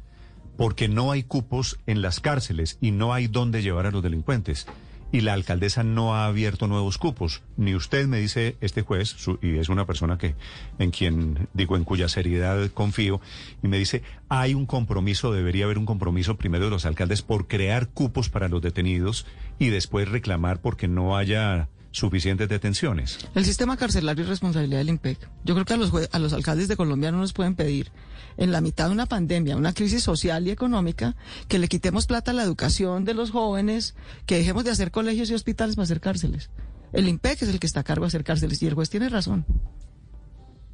porque 0.56 0.88
no 0.88 1.10
hay 1.12 1.22
cupos 1.22 1.78
en 1.86 2.02
las 2.02 2.20
cárceles 2.20 2.78
y 2.80 2.90
no 2.90 3.12
hay 3.14 3.26
dónde 3.26 3.62
llevar 3.62 3.86
a 3.86 3.90
los 3.90 4.02
delincuentes. 4.02 4.66
Y 5.12 5.20
la 5.20 5.32
alcaldesa 5.34 5.84
no 5.84 6.16
ha 6.16 6.26
abierto 6.26 6.66
nuevos 6.66 6.98
cupos. 6.98 7.42
Ni 7.56 7.76
usted 7.76 8.08
me 8.08 8.18
dice 8.18 8.56
este 8.60 8.82
juez, 8.82 9.08
su- 9.10 9.38
y 9.40 9.58
es 9.58 9.68
una 9.68 9.86
persona 9.86 10.18
que 10.18 10.34
en 10.80 10.90
quien 10.90 11.46
digo 11.54 11.76
en 11.76 11.84
cuya 11.84 12.08
seriedad 12.08 12.68
confío, 12.72 13.20
y 13.62 13.68
me 13.68 13.78
dice 13.78 14.02
hay 14.28 14.54
un 14.54 14.66
compromiso, 14.66 15.32
debería 15.32 15.66
haber 15.66 15.78
un 15.78 15.86
compromiso 15.86 16.36
primero 16.36 16.64
de 16.64 16.72
los 16.72 16.84
alcaldes 16.84 17.22
por 17.22 17.46
crear 17.46 17.90
cupos 17.90 18.28
para 18.28 18.48
los 18.48 18.60
detenidos 18.60 19.24
y 19.60 19.68
después 19.68 20.08
reclamar 20.08 20.60
porque 20.60 20.88
no 20.88 21.16
haya 21.16 21.68
suficientes 21.94 22.48
detenciones. 22.48 23.18
El 23.36 23.44
sistema 23.44 23.76
carcelario 23.76 24.24
es 24.24 24.28
responsabilidad 24.28 24.78
del 24.78 24.88
IMPEC. 24.88 25.16
Yo 25.44 25.54
creo 25.54 25.64
que 25.64 25.74
a 25.74 25.76
los, 25.76 25.92
a 26.10 26.18
los 26.18 26.32
alcaldes 26.32 26.66
de 26.66 26.76
Colombia 26.76 27.12
no 27.12 27.18
nos 27.18 27.32
pueden 27.32 27.54
pedir, 27.54 27.92
en 28.36 28.50
la 28.50 28.60
mitad 28.60 28.86
de 28.86 28.92
una 28.92 29.06
pandemia, 29.06 29.56
una 29.56 29.72
crisis 29.72 30.02
social 30.02 30.46
y 30.46 30.50
económica, 30.50 31.14
que 31.46 31.60
le 31.60 31.68
quitemos 31.68 32.06
plata 32.06 32.32
a 32.32 32.34
la 32.34 32.42
educación 32.42 33.04
de 33.04 33.14
los 33.14 33.30
jóvenes, 33.30 33.94
que 34.26 34.36
dejemos 34.36 34.64
de 34.64 34.72
hacer 34.72 34.90
colegios 34.90 35.30
y 35.30 35.34
hospitales 35.34 35.76
para 35.76 35.84
hacer 35.84 36.00
cárceles. 36.00 36.50
El 36.92 37.08
IMPEC 37.08 37.42
es 37.42 37.48
el 37.48 37.60
que 37.60 37.66
está 37.66 37.80
a 37.80 37.84
cargo 37.84 38.04
de 38.04 38.08
hacer 38.08 38.24
cárceles 38.24 38.60
y 38.60 38.66
el 38.66 38.74
juez 38.74 38.90
tiene 38.90 39.08
razón. 39.08 39.46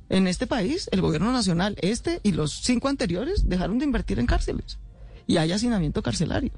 En 0.09 0.27
este 0.27 0.47
país, 0.47 0.89
el 0.91 1.03
gobierno 1.03 1.33
nacional, 1.33 1.77
este 1.83 2.21
y 2.23 2.33
los 2.33 2.63
cinco 2.63 2.89
anteriores, 2.89 3.47
dejaron 3.47 3.79
de 3.79 3.85
invertir 3.85 4.19
en 4.19 4.27
cárceles. 4.27 4.79
Y 5.27 5.37
hay 5.37 5.53
hacinamiento 5.53 6.03
carcelario. 6.03 6.53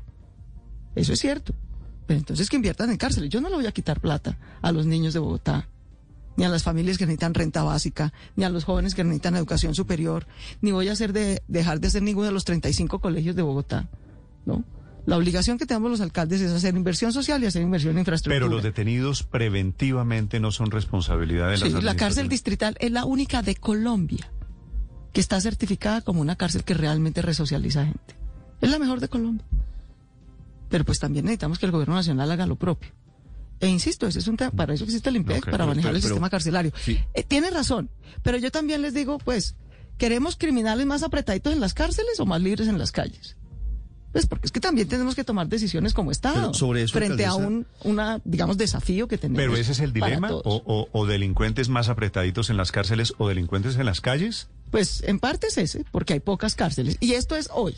Eso 0.95 1.13
es 1.13 1.19
cierto. 1.19 1.53
Pero 2.07 2.19
entonces 2.19 2.49
que 2.49 2.57
inviertan 2.57 2.91
en 2.91 2.97
cárceles. 2.97 3.31
Yo 3.31 3.41
no 3.41 3.49
le 3.49 3.57
voy 3.57 3.67
a 3.67 3.73
quitar 3.73 4.01
plata 4.01 4.39
a 4.61 4.73
los 4.73 4.87
niños 4.87 5.15
de 5.15 5.21
Bogotá, 5.21 5.69
ni 6.37 6.45
a 6.45 6.49
las 6.49 6.63
familias 6.63 6.99
que 6.99 7.07
necesitan 7.07 7.35
renta 7.35 7.63
básica, 7.63 8.13
ni 8.37 8.45
a 8.45 8.49
los 8.49 8.65
jóvenes 8.65 8.95
que 8.95 9.05
necesitan 9.05 9.37
educación 9.37 9.75
superior, 9.75 10.27
ni 10.61 10.73
voy 10.73 10.89
a 10.89 10.93
hacer 10.93 11.13
de, 11.13 11.43
dejar 11.49 11.81
de 11.81 11.89
hacer 11.89 12.03
ninguno 12.03 12.27
de 12.27 12.33
los 12.33 12.45
35 12.45 13.01
colegios 13.01 13.37
de 13.37 13.43
Bogotá. 13.43 13.89
¿no? 14.45 14.65
La 15.05 15.17
obligación 15.17 15.59
que 15.59 15.67
tenemos 15.67 15.91
los 15.91 16.01
alcaldes 16.01 16.41
es 16.41 16.53
hacer 16.53 16.77
inversión 16.77 17.13
social 17.13 17.43
y 17.43 17.47
hacer 17.47 17.63
inversión 17.63 17.95
en 17.95 18.01
infraestructura. 18.01 18.37
Pero 18.37 18.49
los 18.49 18.63
detenidos 18.63 19.25
preventivamente 19.25 20.39
no 20.39 20.53
son 20.53 20.71
responsabilidad 20.71 21.47
de 21.51 21.59
las 21.59 21.73
Sí, 21.73 21.81
la 21.83 21.97
cárcel 21.97 22.29
distrital 22.29 22.77
es 22.79 22.93
la 22.93 23.05
única 23.05 23.43
de 23.43 23.57
Colombia 23.57 24.31
que 25.13 25.21
está 25.21 25.41
certificada 25.41 26.01
como 26.03 26.21
una 26.21 26.37
cárcel 26.37 26.65
que 26.65 26.75
realmente 26.75 27.21
resocializa 27.21 27.85
gente. 27.85 28.17
Es 28.61 28.71
la 28.71 28.79
mejor 28.79 29.01
de 29.01 29.09
Colombia. 29.09 29.45
Pero 30.73 30.85
pues 30.85 30.99
también 30.99 31.27
necesitamos 31.27 31.59
que 31.61 31.67
el 31.67 31.73
gobierno 31.73 31.95
nacional 31.95 32.31
haga 32.33 32.47
lo 32.47 32.57
propio. 32.57 32.91
E 33.61 33.69
insisto, 33.69 34.07
ese 34.09 34.19
es 34.19 34.27
un 34.27 34.37
tema, 34.37 34.51
para 34.51 34.73
eso 34.75 34.83
existe 34.85 35.09
el 35.11 35.17
IMPEC, 35.17 35.37
Ok, 35.37 35.45
para 35.45 35.59
pero- 35.59 35.67
manejar 35.69 35.95
el 35.95 36.03
sistema 36.03 36.29
carcelario. 36.31 36.73
sí. 36.85 36.99
Eh, 37.15 37.23
tiene 37.23 37.51
razón, 37.51 37.91
pero 38.23 38.39
yo 38.39 38.51
también 38.51 38.83
les 38.83 38.95
digo, 38.95 39.19
pues, 39.19 39.55
¿queremos 39.99 40.35
criminales 40.37 40.85
más 40.87 41.03
apretaditos 41.05 41.53
en 41.53 41.61
las 41.61 41.75
cárceles 41.75 42.19
o 42.19 42.27
más 42.27 42.41
libres 42.43 42.67
en 42.69 42.79
las 42.79 42.91
calles? 42.91 43.37
Pues 44.13 44.27
porque 44.27 44.47
es 44.47 44.53
que 44.53 44.61
también 44.61 44.89
tenemos 44.89 45.15
que 45.15 45.25
tomar 45.25 45.47
decisiones 45.49 45.95
como 45.95 46.11
Estado 46.11 46.53
sobre 46.55 46.83
eso, 46.83 46.93
frente 46.99 47.25
a 47.25 47.35
un 47.35 47.67
una, 47.85 48.21
digamos, 48.25 48.59
desafío 48.59 49.09
que 49.09 49.17
tenemos. 49.19 49.39
Pero 49.41 49.55
ese 49.57 49.73
es 49.73 49.81
el 49.81 49.93
dilema, 49.93 50.33
o, 50.33 50.41
o- 50.45 50.89
o 50.93 51.07
delincuentes 51.07 51.69
más 51.69 51.89
apretaditos 51.89 52.51
en 52.51 52.57
las 52.57 52.73
cárceles 52.73 53.15
o 53.19 53.29
delincuentes 53.29 53.77
en 53.77 53.87
las 53.87 54.01
calles. 54.01 54.49
Pues 54.73 55.03
en 55.07 55.21
parte 55.21 55.49
es 55.49 55.59
ese, 55.59 55.85
porque 55.93 56.15
hay 56.15 56.21
pocas 56.21 56.55
cárceles. 56.55 56.97
Y 56.99 57.13
esto 57.13 57.37
es 57.37 57.51
hoy. 57.53 57.77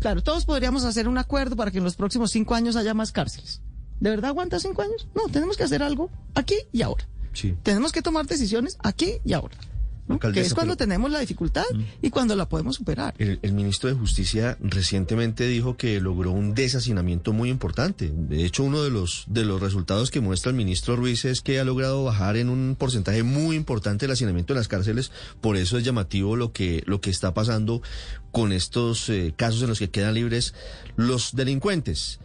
Claro, 0.00 0.20
todos 0.20 0.44
podríamos 0.44 0.84
hacer 0.84 1.06
un 1.08 1.16
acuerdo 1.16 1.54
para 1.54 1.70
que 1.70 1.78
en 1.78 1.84
los 1.84 1.94
próximos 1.94 2.32
cinco 2.32 2.56
años 2.56 2.74
haya 2.74 2.92
más 2.92 3.12
cárceles. 3.12 3.62
¿De 4.00 4.10
verdad 4.10 4.30
aguanta 4.30 4.58
cinco 4.58 4.82
años? 4.82 5.06
No, 5.14 5.28
tenemos 5.28 5.56
que 5.56 5.62
hacer 5.62 5.80
algo 5.82 6.10
aquí 6.34 6.56
y 6.72 6.82
ahora. 6.82 7.06
Sí. 7.32 7.56
Tenemos 7.62 7.92
que 7.92 8.02
tomar 8.02 8.26
decisiones 8.26 8.76
aquí 8.82 9.14
y 9.24 9.32
ahora. 9.32 9.56
¿No? 10.06 10.18
Que 10.18 10.40
es 10.40 10.54
cuando 10.54 10.74
pero- 10.76 10.88
tenemos 10.88 11.10
la 11.10 11.20
dificultad 11.20 11.64
y 12.02 12.10
cuando 12.10 12.36
la 12.36 12.48
podemos 12.48 12.76
superar. 12.76 13.14
El, 13.18 13.38
el 13.42 13.52
ministro 13.52 13.88
de 13.88 13.94
Justicia 13.96 14.56
recientemente 14.60 15.46
dijo 15.46 15.76
que 15.76 16.00
logró 16.00 16.30
un 16.32 16.54
deshacinamiento 16.54 17.32
muy 17.32 17.48
importante. 17.50 18.10
De 18.14 18.44
hecho, 18.44 18.64
uno 18.64 18.82
de 18.82 18.90
los, 18.90 19.24
de 19.28 19.44
los 19.44 19.60
resultados 19.60 20.10
que 20.10 20.20
muestra 20.20 20.50
el 20.50 20.56
ministro 20.56 20.96
Ruiz 20.96 21.24
es 21.24 21.40
que 21.40 21.58
ha 21.60 21.64
logrado 21.64 22.04
bajar 22.04 22.36
en 22.36 22.48
un 22.48 22.76
porcentaje 22.78 23.22
muy 23.22 23.56
importante 23.56 24.04
el 24.06 24.12
hacinamiento 24.12 24.52
en 24.52 24.58
las 24.58 24.68
cárceles. 24.68 25.10
Por 25.40 25.56
eso 25.56 25.78
es 25.78 25.84
llamativo 25.84 26.36
lo 26.36 26.52
que, 26.52 26.82
lo 26.86 27.00
que 27.00 27.10
está 27.10 27.32
pasando 27.34 27.80
con 28.30 28.52
estos 28.52 29.08
eh, 29.08 29.32
casos 29.36 29.62
en 29.62 29.68
los 29.68 29.78
que 29.78 29.90
quedan 29.90 30.14
libres 30.14 30.54
los 30.96 31.34
delincuentes. 31.34 32.18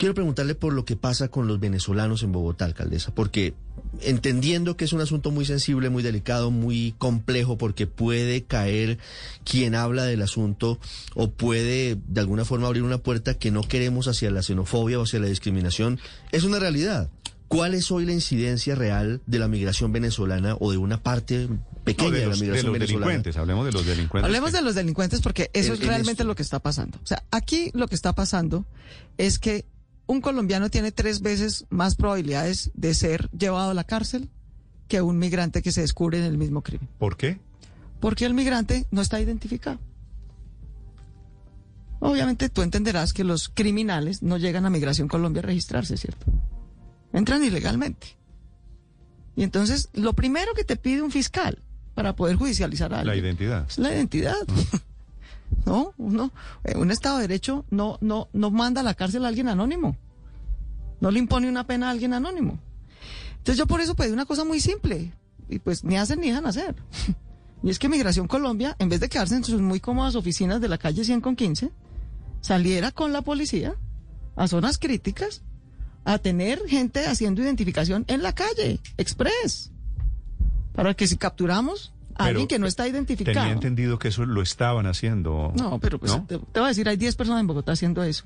Quiero 0.00 0.14
preguntarle 0.14 0.54
por 0.54 0.72
lo 0.72 0.86
que 0.86 0.96
pasa 0.96 1.28
con 1.28 1.46
los 1.46 1.60
venezolanos 1.60 2.22
en 2.22 2.32
Bogotá, 2.32 2.64
alcaldesa, 2.64 3.14
porque 3.14 3.52
entendiendo 4.00 4.74
que 4.74 4.86
es 4.86 4.94
un 4.94 5.02
asunto 5.02 5.30
muy 5.30 5.44
sensible, 5.44 5.90
muy 5.90 6.02
delicado, 6.02 6.50
muy 6.50 6.94
complejo, 6.96 7.58
porque 7.58 7.86
puede 7.86 8.42
caer 8.44 8.96
quien 9.44 9.74
habla 9.74 10.04
del 10.04 10.22
asunto 10.22 10.78
o 11.14 11.30
puede 11.30 11.98
de 12.08 12.20
alguna 12.22 12.46
forma 12.46 12.66
abrir 12.66 12.82
una 12.82 12.96
puerta 12.96 13.34
que 13.34 13.50
no 13.50 13.60
queremos 13.60 14.08
hacia 14.08 14.30
la 14.30 14.42
xenofobia 14.42 14.98
o 14.98 15.02
hacia 15.02 15.20
la 15.20 15.26
discriminación, 15.26 16.00
es 16.32 16.44
una 16.44 16.58
realidad. 16.58 17.10
¿Cuál 17.48 17.74
es 17.74 17.90
hoy 17.90 18.06
la 18.06 18.12
incidencia 18.12 18.76
real 18.76 19.20
de 19.26 19.38
la 19.38 19.48
migración 19.48 19.92
venezolana 19.92 20.56
o 20.60 20.70
de 20.70 20.78
una 20.78 21.02
parte 21.02 21.46
pequeña 21.84 22.08
No, 22.10 22.14
de 22.14 22.20
de, 22.20 22.26
los, 22.26 22.38
la 22.38 22.40
de 22.40 22.40
migración 22.46 22.66
los 22.66 22.72
venezolana? 22.72 23.06
delincuentes, 23.06 23.36
hablemos 23.36 23.66
de 23.66 23.72
los 23.72 23.84
delincuentes. 23.86 24.24
Hablemos 24.26 24.50
que- 24.52 24.56
de 24.56 24.62
los 24.62 24.74
delincuentes 24.76 25.20
porque 25.20 25.50
eso 25.52 25.74
es 25.74 25.80
en 25.80 25.86
realmente 25.88 26.12
esto. 26.22 26.24
lo 26.24 26.34
que 26.36 26.42
está 26.42 26.58
pasando. 26.60 26.98
O 27.02 27.06
sea, 27.06 27.22
aquí 27.30 27.70
lo 27.74 27.86
que 27.86 27.96
está 27.96 28.14
pasando 28.14 28.64
es 29.18 29.38
que 29.38 29.66
un 30.10 30.20
colombiano 30.20 30.70
tiene 30.70 30.90
tres 30.90 31.20
veces 31.20 31.66
más 31.70 31.94
probabilidades 31.94 32.72
de 32.74 32.94
ser 32.94 33.30
llevado 33.30 33.70
a 33.70 33.74
la 33.74 33.84
cárcel 33.84 34.28
que 34.88 35.02
un 35.02 35.18
migrante 35.18 35.62
que 35.62 35.70
se 35.70 35.82
descubre 35.82 36.18
en 36.18 36.24
el 36.24 36.36
mismo 36.36 36.62
crimen. 36.62 36.88
¿Por 36.98 37.16
qué? 37.16 37.38
Porque 38.00 38.24
el 38.26 38.34
migrante 38.34 38.86
no 38.90 39.02
está 39.02 39.20
identificado. 39.20 39.78
Obviamente 42.00 42.48
tú 42.48 42.62
entenderás 42.62 43.12
que 43.12 43.22
los 43.22 43.50
criminales 43.50 44.20
no 44.22 44.36
llegan 44.36 44.66
a 44.66 44.70
Migración 44.70 45.06
Colombia 45.06 45.42
a 45.42 45.46
registrarse, 45.46 45.96
¿cierto? 45.96 46.26
Entran 47.12 47.44
ilegalmente. 47.44 48.16
Y 49.36 49.44
entonces 49.44 49.90
lo 49.92 50.14
primero 50.14 50.54
que 50.54 50.64
te 50.64 50.74
pide 50.76 51.02
un 51.02 51.12
fiscal 51.12 51.62
para 51.94 52.16
poder 52.16 52.34
judicializar 52.36 52.92
a 52.94 53.04
La 53.04 53.12
alguien 53.12 53.26
identidad. 53.26 53.66
es 53.68 53.78
la 53.78 53.94
identidad. 53.94 54.34
No, 55.66 55.94
eh, 56.64 56.76
un 56.76 56.90
Estado 56.90 57.18
de 57.18 57.28
Derecho 57.28 57.64
no, 57.70 57.98
no, 58.00 58.28
no 58.32 58.50
manda 58.50 58.80
a 58.80 58.84
la 58.84 58.94
cárcel 58.94 59.24
a 59.24 59.28
alguien 59.28 59.48
anónimo. 59.48 59.96
No 61.00 61.10
le 61.10 61.18
impone 61.18 61.48
una 61.48 61.66
pena 61.66 61.88
a 61.88 61.90
alguien 61.90 62.12
anónimo. 62.12 62.58
Entonces 63.38 63.56
yo 63.56 63.66
por 63.66 63.80
eso 63.80 63.94
pedí 63.94 64.12
una 64.12 64.26
cosa 64.26 64.44
muy 64.44 64.60
simple. 64.60 65.12
Y 65.48 65.58
pues 65.58 65.84
ni 65.84 65.96
hacen 65.96 66.20
ni 66.20 66.28
dejan 66.28 66.46
hacer. 66.46 66.74
Y 67.62 67.68
es 67.68 67.78
que 67.78 67.90
Migración 67.90 68.26
Colombia, 68.26 68.74
en 68.78 68.88
vez 68.88 69.00
de 69.00 69.10
quedarse 69.10 69.34
en 69.34 69.44
sus 69.44 69.60
muy 69.60 69.80
cómodas 69.80 70.14
oficinas 70.14 70.62
de 70.62 70.68
la 70.68 70.78
calle 70.78 71.04
100 71.04 71.20
con 71.20 71.36
15, 71.36 71.70
saliera 72.40 72.90
con 72.90 73.12
la 73.12 73.20
policía 73.20 73.74
a 74.34 74.48
zonas 74.48 74.78
críticas 74.78 75.42
a 76.04 76.18
tener 76.18 76.66
gente 76.66 77.06
haciendo 77.06 77.42
identificación 77.42 78.06
en 78.08 78.22
la 78.22 78.34
calle, 78.34 78.80
express. 78.96 79.72
Para 80.72 80.94
que 80.94 81.06
si 81.06 81.18
capturamos 81.18 81.92
alguien 82.24 82.46
que 82.46 82.58
no 82.58 82.66
está 82.66 82.86
identificado. 82.86 83.34
Tenía 83.34 83.52
entendido 83.52 83.98
que 83.98 84.08
eso 84.08 84.24
lo 84.24 84.42
estaban 84.42 84.86
haciendo. 84.86 85.52
No, 85.56 85.78
pero 85.78 85.98
pues 85.98 86.12
¿no? 86.12 86.24
Te, 86.26 86.38
te 86.38 86.60
voy 86.60 86.66
a 86.66 86.68
decir, 86.68 86.88
hay 86.88 86.96
10 86.96 87.16
personas 87.16 87.40
en 87.40 87.46
Bogotá 87.46 87.72
haciendo 87.72 88.02
eso. 88.02 88.24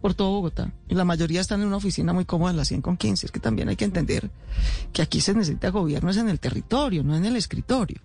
Por 0.00 0.14
todo 0.14 0.30
Bogotá. 0.30 0.72
Y 0.88 0.94
la 0.94 1.04
mayoría 1.04 1.40
están 1.40 1.60
en 1.62 1.68
una 1.68 1.76
oficina 1.76 2.12
muy 2.12 2.24
cómoda 2.24 2.50
en 2.50 2.56
la 2.56 2.64
100 2.64 2.82
con 2.82 2.96
15. 2.96 3.26
Es 3.26 3.32
que 3.32 3.40
también 3.40 3.68
hay 3.68 3.76
que 3.76 3.84
entender 3.84 4.30
que 4.92 5.02
aquí 5.02 5.20
se 5.20 5.34
necesita 5.34 5.70
gobierno 5.70 6.10
es 6.10 6.16
en 6.16 6.28
el 6.28 6.38
territorio, 6.38 7.02
no 7.02 7.16
en 7.16 7.24
el 7.24 7.36
escritorio. 7.36 8.00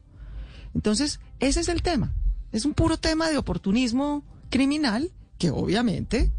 Entonces, 0.73 1.19
ese 1.39 1.59
es 1.59 1.67
el 1.67 1.81
tema. 1.81 2.13
Es 2.51 2.65
un 2.65 2.73
puro 2.73 2.97
tema 2.97 3.29
de 3.29 3.37
oportunismo 3.37 4.23
criminal 4.49 5.11
que 5.37 5.51
obviamente 5.51 6.31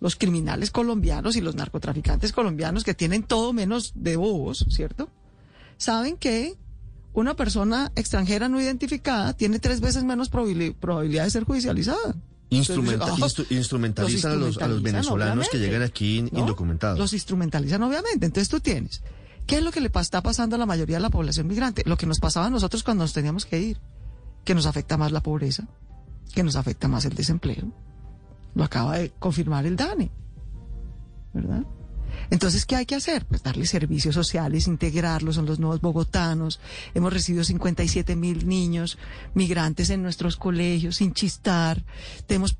los 0.00 0.16
criminales 0.16 0.70
colombianos 0.70 1.36
y 1.36 1.40
los 1.40 1.54
narcotraficantes 1.54 2.32
colombianos 2.32 2.84
que 2.84 2.94
tienen 2.94 3.22
todo 3.22 3.52
menos 3.52 3.92
de 3.94 4.16
bobos, 4.16 4.66
¿cierto? 4.68 5.08
Saben 5.78 6.16
que 6.16 6.56
una 7.16 7.34
persona 7.34 7.90
extranjera 7.96 8.48
no 8.48 8.60
identificada 8.60 9.32
tiene 9.32 9.58
tres 9.58 9.80
veces 9.80 10.04
menos 10.04 10.30
probabili- 10.30 10.74
probabilidad 10.74 11.24
de 11.24 11.30
ser 11.30 11.44
judicializada. 11.44 12.14
Instrumenta- 12.50 13.08
Entonces, 13.08 13.38
instru- 13.48 13.56
instrumentalizan 13.56 14.32
a 14.32 14.34
los, 14.36 14.42
a 14.42 14.44
los 14.44 14.52
instrumentalizan, 14.78 14.82
venezolanos 14.92 15.48
que 15.48 15.58
llegan 15.58 15.82
aquí 15.82 16.18
indocumentados. 16.32 16.98
Los 16.98 17.12
instrumentalizan, 17.12 17.82
obviamente. 17.82 18.26
Entonces 18.26 18.48
tú 18.48 18.60
tienes. 18.60 19.02
¿Qué 19.46 19.56
es 19.56 19.62
lo 19.62 19.72
que 19.72 19.80
le 19.80 19.90
está 20.00 20.22
pasando 20.22 20.56
a 20.56 20.58
la 20.58 20.66
mayoría 20.66 20.96
de 20.96 21.02
la 21.02 21.10
población 21.10 21.46
migrante? 21.48 21.82
Lo 21.86 21.96
que 21.96 22.06
nos 22.06 22.20
pasaba 22.20 22.46
a 22.46 22.50
nosotros 22.50 22.82
cuando 22.82 23.02
nos 23.04 23.12
teníamos 23.12 23.46
que 23.46 23.60
ir. 23.60 23.80
Que 24.44 24.54
nos 24.54 24.66
afecta 24.66 24.96
más 24.96 25.10
la 25.10 25.22
pobreza, 25.22 25.66
que 26.34 26.42
nos 26.44 26.54
afecta 26.56 26.86
más 26.86 27.04
el 27.04 27.14
desempleo. 27.14 27.72
Lo 28.54 28.62
acaba 28.62 28.98
de 28.98 29.10
confirmar 29.18 29.66
el 29.66 29.74
DANE. 29.76 30.10
¿Verdad? 31.34 31.62
Entonces, 32.30 32.66
¿qué 32.66 32.76
hay 32.76 32.86
que 32.86 32.94
hacer? 32.94 33.24
Pues 33.26 33.42
darle 33.42 33.66
servicios 33.66 34.14
sociales, 34.14 34.66
integrarlos, 34.66 35.36
son 35.36 35.46
los 35.46 35.58
nuevos 35.58 35.80
bogotanos. 35.80 36.60
Hemos 36.94 37.12
recibido 37.12 37.44
57 37.44 38.16
mil 38.16 38.48
niños 38.48 38.98
migrantes 39.34 39.90
en 39.90 40.02
nuestros 40.02 40.36
colegios, 40.36 40.96
sin 40.96 41.12
chistar. 41.12 41.84
Tenemos 42.26 42.56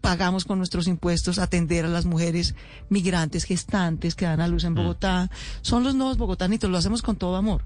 pagamos 0.00 0.44
con 0.44 0.58
nuestros 0.58 0.88
impuestos 0.88 1.38
atender 1.38 1.84
a 1.84 1.88
las 1.88 2.06
mujeres 2.06 2.54
migrantes 2.88 3.44
gestantes 3.44 4.14
que 4.14 4.24
dan 4.24 4.40
a 4.40 4.48
luz 4.48 4.64
en 4.64 4.74
Bogotá. 4.74 5.30
Son 5.62 5.84
los 5.84 5.94
nuevos 5.94 6.18
bogotanitos, 6.18 6.70
lo 6.70 6.78
hacemos 6.78 7.02
con 7.02 7.16
todo 7.16 7.36
amor. 7.36 7.64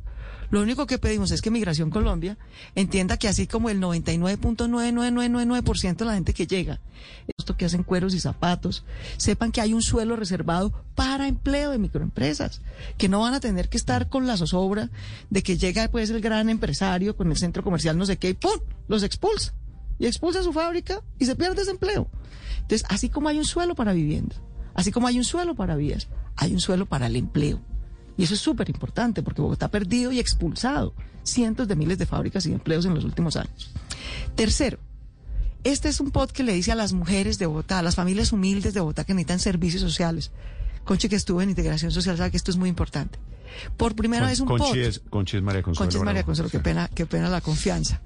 Lo 0.50 0.62
único 0.62 0.86
que 0.86 0.98
pedimos 0.98 1.30
es 1.30 1.42
que 1.42 1.50
Migración 1.50 1.90
Colombia 1.90 2.38
entienda 2.74 3.16
que 3.16 3.28
así 3.28 3.46
como 3.46 3.70
el 3.70 3.80
99.99999% 3.80 5.96
de 5.96 6.04
la 6.04 6.14
gente 6.14 6.34
que 6.34 6.46
llega, 6.46 6.80
esto 7.36 7.56
que 7.56 7.64
hacen 7.64 7.82
cueros 7.82 8.14
y 8.14 8.20
zapatos, 8.20 8.84
sepan 9.16 9.50
que 9.52 9.60
hay 9.60 9.72
un 9.72 9.82
suelo 9.82 10.16
reservado 10.16 10.72
para 10.94 11.28
empleo 11.28 11.70
de 11.70 11.78
microempresas, 11.78 12.60
que 12.98 13.08
no 13.08 13.20
van 13.20 13.34
a 13.34 13.40
tener 13.40 13.68
que 13.68 13.76
estar 13.76 14.08
con 14.08 14.26
la 14.26 14.36
zozobra 14.36 14.90
de 15.30 15.42
que 15.42 15.56
llega 15.56 15.88
pues 15.88 16.10
el 16.10 16.20
gran 16.20 16.48
empresario 16.48 17.16
con 17.16 17.30
el 17.30 17.36
centro 17.36 17.64
comercial 17.64 17.98
no 17.98 18.06
sé 18.06 18.18
qué 18.18 18.30
y 18.30 18.34
¡pum! 18.34 18.60
los 18.86 19.02
expulsa 19.02 19.52
y 19.98 20.06
expulsa 20.06 20.42
su 20.42 20.52
fábrica 20.52 21.02
y 21.18 21.26
se 21.26 21.36
pierde 21.36 21.62
ese 21.62 21.70
empleo. 21.70 22.08
Entonces, 22.56 22.84
así 22.88 23.08
como 23.08 23.28
hay 23.28 23.38
un 23.38 23.44
suelo 23.44 23.74
para 23.74 23.92
vivienda, 23.92 24.36
así 24.74 24.90
como 24.90 25.06
hay 25.06 25.18
un 25.18 25.24
suelo 25.24 25.54
para 25.54 25.76
vías, 25.76 26.08
hay 26.36 26.52
un 26.52 26.60
suelo 26.60 26.86
para 26.86 27.06
el 27.06 27.16
empleo. 27.16 27.60
Y 28.16 28.24
eso 28.24 28.34
es 28.34 28.40
súper 28.40 28.68
importante 28.70 29.22
porque 29.22 29.42
Bogotá 29.42 29.66
ha 29.66 29.70
perdido 29.70 30.12
y 30.12 30.20
expulsado 30.20 30.94
cientos 31.22 31.66
de 31.68 31.76
miles 31.76 31.98
de 31.98 32.06
fábricas 32.06 32.46
y 32.46 32.52
empleos 32.52 32.84
en 32.84 32.94
los 32.94 33.04
últimos 33.04 33.36
años. 33.36 33.72
Tercero, 34.34 34.78
este 35.64 35.88
es 35.88 36.00
un 36.00 36.10
pod 36.10 36.30
que 36.30 36.42
le 36.42 36.52
dice 36.52 36.72
a 36.72 36.76
las 36.76 36.92
mujeres 36.92 37.38
de 37.38 37.46
Bogotá, 37.46 37.78
a 37.78 37.82
las 37.82 37.96
familias 37.96 38.32
humildes 38.32 38.74
de 38.74 38.80
Bogotá 38.80 39.04
que 39.04 39.14
necesitan 39.14 39.40
servicios 39.40 39.82
sociales. 39.82 40.30
Conchi 40.84 41.08
que 41.08 41.16
estuvo 41.16 41.40
en 41.40 41.50
integración 41.50 41.90
social 41.90 42.16
sabe 42.16 42.30
que 42.30 42.36
esto 42.36 42.50
es 42.50 42.56
muy 42.56 42.68
importante. 42.68 43.18
Por 43.76 43.94
primera 43.94 44.22
Con- 44.22 44.30
vez 44.30 44.40
un 44.40 44.46
Conchi 44.48 44.64
pod. 44.70 44.76
es, 44.78 44.98
Conchi 45.10 45.36
es 45.36 45.42
María 45.42 45.62
Consuelo. 45.62 45.86
Concha 45.86 45.98
es 45.98 46.04
María. 46.04 46.22
Consuelo, 46.24 46.50
qué 46.50 46.60
pena, 46.60 46.88
qué 46.94 47.06
pena 47.06 47.28
la 47.28 47.40
confianza. 47.40 48.00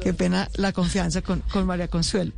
Qué 0.00 0.14
pena 0.14 0.48
la 0.56 0.72
confianza 0.72 1.22
con, 1.22 1.40
con 1.52 1.66
María 1.66 1.88
Consuelo. 1.88 2.32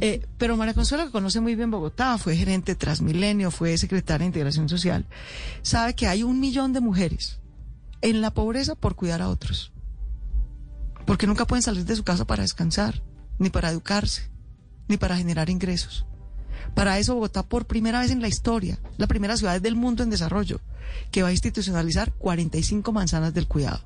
Eh, 0.00 0.26
pero 0.38 0.56
María 0.56 0.74
Consuelo, 0.74 1.04
que 1.06 1.10
conoce 1.12 1.40
muy 1.40 1.54
bien 1.56 1.70
Bogotá, 1.70 2.16
fue 2.18 2.36
gerente 2.36 2.72
de 2.72 2.76
Transmilenio, 2.76 3.50
fue 3.50 3.76
secretaria 3.78 4.20
de 4.24 4.26
Integración 4.26 4.68
Social, 4.68 5.06
sabe 5.62 5.94
que 5.94 6.06
hay 6.06 6.22
un 6.22 6.40
millón 6.40 6.72
de 6.72 6.80
mujeres 6.80 7.40
en 8.02 8.20
la 8.20 8.30
pobreza 8.32 8.74
por 8.74 8.94
cuidar 8.96 9.22
a 9.22 9.28
otros. 9.28 9.72
Porque 11.06 11.26
nunca 11.26 11.46
pueden 11.46 11.62
salir 11.62 11.84
de 11.84 11.96
su 11.96 12.04
casa 12.04 12.24
para 12.26 12.42
descansar, 12.42 13.02
ni 13.38 13.50
para 13.50 13.70
educarse, 13.70 14.30
ni 14.88 14.96
para 14.96 15.16
generar 15.16 15.50
ingresos. 15.50 16.06
Para 16.74 16.98
eso 16.98 17.14
Bogotá 17.14 17.42
por 17.42 17.66
primera 17.66 18.00
vez 18.00 18.10
en 18.10 18.22
la 18.22 18.28
historia, 18.28 18.78
la 18.96 19.06
primera 19.06 19.36
ciudad 19.36 19.60
del 19.60 19.76
mundo 19.76 20.02
en 20.02 20.10
desarrollo, 20.10 20.60
que 21.10 21.22
va 21.22 21.28
a 21.28 21.32
institucionalizar 21.32 22.12
45 22.12 22.92
manzanas 22.92 23.34
del 23.34 23.46
cuidado. 23.46 23.80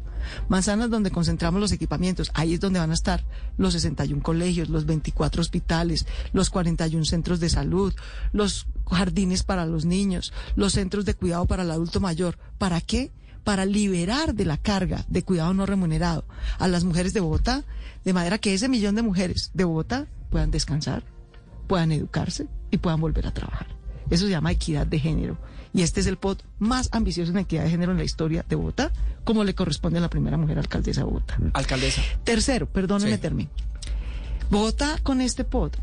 Manzanas 0.48 0.90
donde 0.90 1.10
concentramos 1.10 1.60
los 1.60 1.72
equipamientos. 1.72 2.30
Ahí 2.34 2.54
es 2.54 2.60
donde 2.60 2.78
van 2.78 2.90
a 2.90 2.94
estar 2.94 3.24
los 3.56 3.72
61 3.74 4.22
colegios, 4.22 4.68
los 4.68 4.87
24 4.87 5.40
hospitales, 5.40 6.06
los 6.32 6.50
41 6.50 7.04
centros 7.04 7.40
de 7.40 7.48
salud, 7.48 7.94
los 8.32 8.66
jardines 8.90 9.42
para 9.42 9.66
los 9.66 9.84
niños, 9.84 10.32
los 10.56 10.72
centros 10.72 11.04
de 11.04 11.14
cuidado 11.14 11.46
para 11.46 11.62
el 11.62 11.70
adulto 11.70 12.00
mayor. 12.00 12.38
¿Para 12.58 12.80
qué? 12.80 13.12
Para 13.44 13.66
liberar 13.66 14.34
de 14.34 14.46
la 14.46 14.56
carga 14.56 15.04
de 15.08 15.22
cuidado 15.22 15.52
no 15.52 15.66
remunerado 15.66 16.24
a 16.58 16.68
las 16.68 16.84
mujeres 16.84 17.12
de 17.12 17.20
Bogotá, 17.20 17.64
de 18.04 18.12
manera 18.12 18.38
que 18.38 18.54
ese 18.54 18.68
millón 18.68 18.94
de 18.94 19.02
mujeres 19.02 19.50
de 19.54 19.64
Bogotá 19.64 20.06
puedan 20.30 20.50
descansar, 20.50 21.04
puedan 21.66 21.92
educarse 21.92 22.46
y 22.70 22.79
puedan 22.79 23.00
volver 23.00 23.27
a 23.27 23.35
trabajar. 23.35 23.66
Eso 24.11 24.24
se 24.27 24.31
llama 24.31 24.53
equidad 24.53 24.87
de 24.87 24.98
género. 24.98 25.38
Y 25.72 25.83
este 25.83 26.00
es 26.00 26.07
el 26.07 26.18
POT 26.18 26.42
más 26.59 26.88
ambicioso 26.92 27.33
en 27.33 27.38
equidad 27.38 27.64
de 27.64 27.70
género 27.70 27.92
en 27.92 27.98
la 27.98 28.05
historia 28.05 28.44
de 28.48 28.55
Bogotá, 28.55 28.92
como 29.24 29.42
le 29.42 29.55
corresponde 29.55 29.98
a 29.98 30.03
la 30.03 30.11
primera 30.11 30.37
mujer 30.37 30.59
alcaldesa 30.59 31.00
de 31.00 31.05
Bogotá. 31.07 31.37
Alcaldesa. 31.53 32.00
Tercero, 32.22 32.66
perdónenme, 32.66 33.16
Sí. 33.16 33.20
termino. 33.20 33.50
Bogotá 34.50 34.98
con 35.03 35.20
este 35.20 35.44
POT 35.44 35.77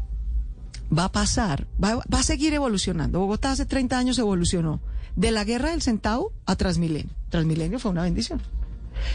va 0.98 1.06
a 1.06 1.12
pasar, 1.12 1.68
va, 1.84 1.96
va 1.96 2.20
a 2.20 2.24
seguir 2.24 2.54
evolucionando. 2.54 3.20
Bogotá 3.20 3.52
hace 3.52 3.66
30 3.66 3.98
años 3.98 4.18
evolucionó 4.20 4.80
de 5.16 5.32
la 5.32 5.44
guerra 5.44 5.72
del 5.72 5.82
centavo 5.82 6.32
a 6.46 6.56
Transmilenio. 6.56 7.14
Transmilenio 7.30 7.80
fue 7.80 7.92
una 7.92 8.04
bendición. 8.04 8.42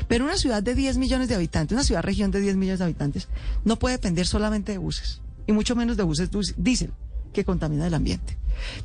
Pero 0.09 0.25
una 0.25 0.37
ciudad 0.37 0.63
de 0.63 0.75
10 0.75 0.99
millones 0.99 1.29
de 1.29 1.37
habitantes, 1.37 1.75
una 1.75 1.85
ciudad 1.85 2.03
región 2.03 2.31
de 2.31 2.41
10 2.41 2.57
millones 2.57 2.81
de 2.81 2.87
habitantes, 2.87 3.29
no 3.65 3.79
puede 3.79 3.97
depender 3.97 4.27
solamente 4.27 4.73
de 4.73 4.79
buses, 4.79 5.21
y 5.47 5.53
mucho 5.53 5.77
menos 5.77 5.97
de 5.97 6.03
buses 6.03 6.31
diésel, 6.57 6.93
que 7.33 7.45
contamina 7.45 7.87
el 7.87 7.95
ambiente. 7.95 8.37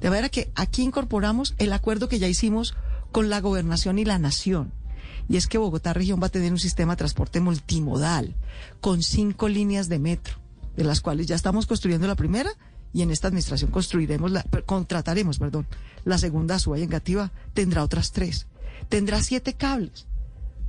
De 0.01 0.09
manera 0.09 0.29
que 0.29 0.51
aquí 0.55 0.83
incorporamos 0.83 1.55
el 1.57 1.73
acuerdo 1.73 2.09
que 2.09 2.19
ya 2.19 2.27
hicimos 2.27 2.75
con 3.11 3.29
la 3.29 3.41
gobernación 3.41 3.99
y 3.99 4.05
la 4.05 4.19
nación. 4.19 4.71
Y 5.29 5.37
es 5.37 5.47
que 5.47 5.57
Bogotá 5.57 5.93
región 5.93 6.19
va 6.21 6.27
a 6.27 6.31
tener 6.31 6.51
un 6.51 6.59
sistema 6.59 6.93
de 6.93 6.97
transporte 6.97 7.39
multimodal 7.39 8.35
con 8.81 9.01
cinco 9.01 9.47
líneas 9.47 9.87
de 9.87 9.99
metro, 9.99 10.35
de 10.75 10.83
las 10.83 11.01
cuales 11.01 11.27
ya 11.27 11.35
estamos 11.35 11.67
construyendo 11.67 12.07
la 12.07 12.15
primera 12.15 12.51
y 12.93 13.01
en 13.01 13.11
esta 13.11 13.27
administración 13.27 13.71
construiremos 13.71 14.31
la, 14.31 14.43
contrataremos, 14.65 15.39
perdón, 15.39 15.67
la 16.03 16.17
segunda 16.17 16.59
Suba 16.59 16.79
y 16.79 16.83
Engativá 16.83 17.31
tendrá 17.53 17.83
otras 17.83 18.11
tres. 18.11 18.47
Tendrá 18.89 19.21
siete 19.21 19.53
cables, 19.53 20.05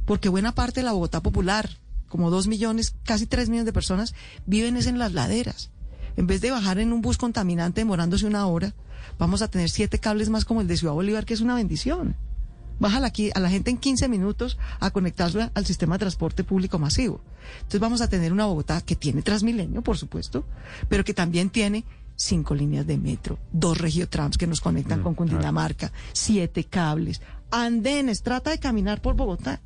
porque 0.05 0.28
buena 0.28 0.55
parte 0.55 0.81
de 0.81 0.85
la 0.85 0.92
Bogotá 0.92 1.20
popular, 1.20 1.68
como 2.09 2.31
dos 2.31 2.46
millones, 2.46 2.94
casi 3.02 3.26
tres 3.26 3.48
millones 3.48 3.66
de 3.66 3.72
personas, 3.72 4.14
viven 4.46 4.76
es 4.76 4.87
en 4.87 4.98
las 4.98 5.12
laderas. 5.12 5.70
En 6.16 6.27
vez 6.27 6.40
de 6.40 6.51
bajar 6.51 6.79
en 6.79 6.92
un 6.92 7.01
bus 7.03 7.16
contaminante 7.18 7.81
demorándose 7.81 8.27
una 8.27 8.46
hora, 8.46 8.75
vamos 9.18 9.42
a 9.42 9.48
tener 9.48 9.70
siete 9.70 9.98
cables 9.98 10.29
más 10.29 10.44
como 10.44 10.61
el 10.61 10.66
de 10.68 10.77
Ciudad 10.77 10.94
Bolívar, 10.94 11.25
que 11.25 11.35
es 11.35 11.40
una 11.40 11.55
bendición. 11.55 12.14
Baja 12.79 12.98
la, 13.01 13.12
qui- 13.12 13.31
a 13.35 13.38
la 13.40 13.48
gente 13.48 13.70
en 13.70 13.79
15 13.79 14.09
minutos 14.09 14.59
a 14.81 14.90
conectarla 14.90 15.53
al 15.55 15.64
sistema 15.66 15.94
de 15.94 16.01
transporte 16.01 16.42
público 16.42 16.79
masivo. 16.79 17.20
Entonces 17.59 17.81
vamos 17.81 18.01
a 18.01 18.09
tener 18.09 18.33
una 18.33 18.46
Bogotá 18.46 18.81
que 18.81 18.96
tiene 18.96 19.22
Transmilenio, 19.22 19.83
por 19.83 19.96
supuesto, 19.98 20.44
pero 20.88 21.05
que 21.05 21.14
también 21.14 21.48
tiene 21.51 21.85
cinco 22.16 22.55
líneas 22.55 22.87
de 22.87 22.98
metro, 22.98 23.38
dos 23.53 23.79
regiotrams 23.79 24.37
que 24.37 24.46
nos 24.46 24.61
conectan 24.61 25.01
Mm, 25.01 25.03
con 25.05 25.14
Cundinamarca, 25.14 25.92
siete 26.12 26.64
cables, 26.64 27.20
andenes, 27.51 28.22
trata 28.22 28.51
de 28.51 28.59
caminar 28.59 29.01
por 29.01 29.14
Bogotá. 29.14 29.61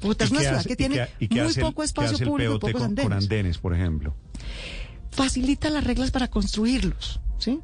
Bogotá 0.00 0.24
es 0.24 0.30
¿Y 0.30 0.32
una 0.34 0.40
ciudad 0.40 0.58
hace- 0.60 0.68
que 0.68 0.72
y 0.74 0.76
tiene 0.76 0.94
qué- 0.96 1.08
y 1.24 1.28
qué 1.28 1.42
muy 1.42 1.52
el- 1.54 1.60
poco 1.60 1.82
espacio 1.82 2.16
público 2.26 2.58
pocos 2.58 2.82
con, 2.82 3.12
andenes, 3.12 3.58
por 3.58 3.74
ejemplo? 3.74 4.14
Facilita 5.14 5.70
las 5.70 5.84
reglas 5.84 6.10
para 6.10 6.28
construirlos, 6.28 7.20
¿sí? 7.38 7.60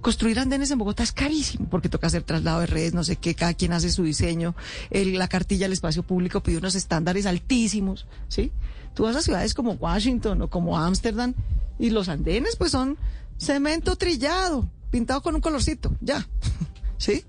Construir 0.00 0.38
andenes 0.38 0.70
en 0.70 0.78
Bogotá 0.78 1.02
es 1.02 1.12
carísimo 1.12 1.66
porque 1.70 1.90
toca 1.90 2.06
hacer 2.06 2.22
traslado 2.22 2.60
de 2.60 2.66
redes, 2.66 2.94
no 2.94 3.04
sé 3.04 3.16
qué, 3.16 3.34
cada 3.34 3.52
quien 3.52 3.74
hace 3.74 3.90
su 3.90 4.04
diseño, 4.04 4.54
la 4.90 5.28
cartilla 5.28 5.66
del 5.66 5.74
espacio 5.74 6.02
público 6.02 6.42
pide 6.42 6.56
unos 6.56 6.74
estándares 6.74 7.26
altísimos, 7.26 8.06
¿sí? 8.28 8.52
Tú 8.94 9.02
vas 9.02 9.16
a 9.16 9.22
ciudades 9.22 9.52
como 9.52 9.72
Washington 9.72 10.40
o 10.42 10.48
como 10.48 10.78
Ámsterdam 10.78 11.34
y 11.78 11.90
los 11.90 12.08
andenes 12.08 12.56
pues 12.56 12.70
son 12.70 12.96
cemento 13.36 13.96
trillado, 13.96 14.70
pintado 14.90 15.20
con 15.20 15.34
un 15.34 15.42
colorcito, 15.42 15.92
ya, 16.00 16.26
¿sí? 16.96 17.22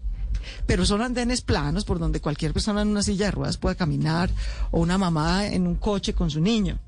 Pero 0.65 0.85
son 0.85 1.01
andenes 1.01 1.41
planos 1.41 1.83
por 1.83 1.99
donde 1.99 2.21
cualquier 2.21 2.53
persona 2.53 2.81
en 2.81 2.88
una 2.88 3.03
silla 3.03 3.25
de 3.25 3.31
ruedas 3.31 3.57
puede 3.57 3.75
caminar 3.75 4.29
o 4.71 4.79
una 4.79 4.97
mamá 4.97 5.47
en 5.47 5.67
un 5.67 5.75
coche 5.75 6.13
con 6.13 6.29
su 6.29 6.39
niño. 6.39 6.79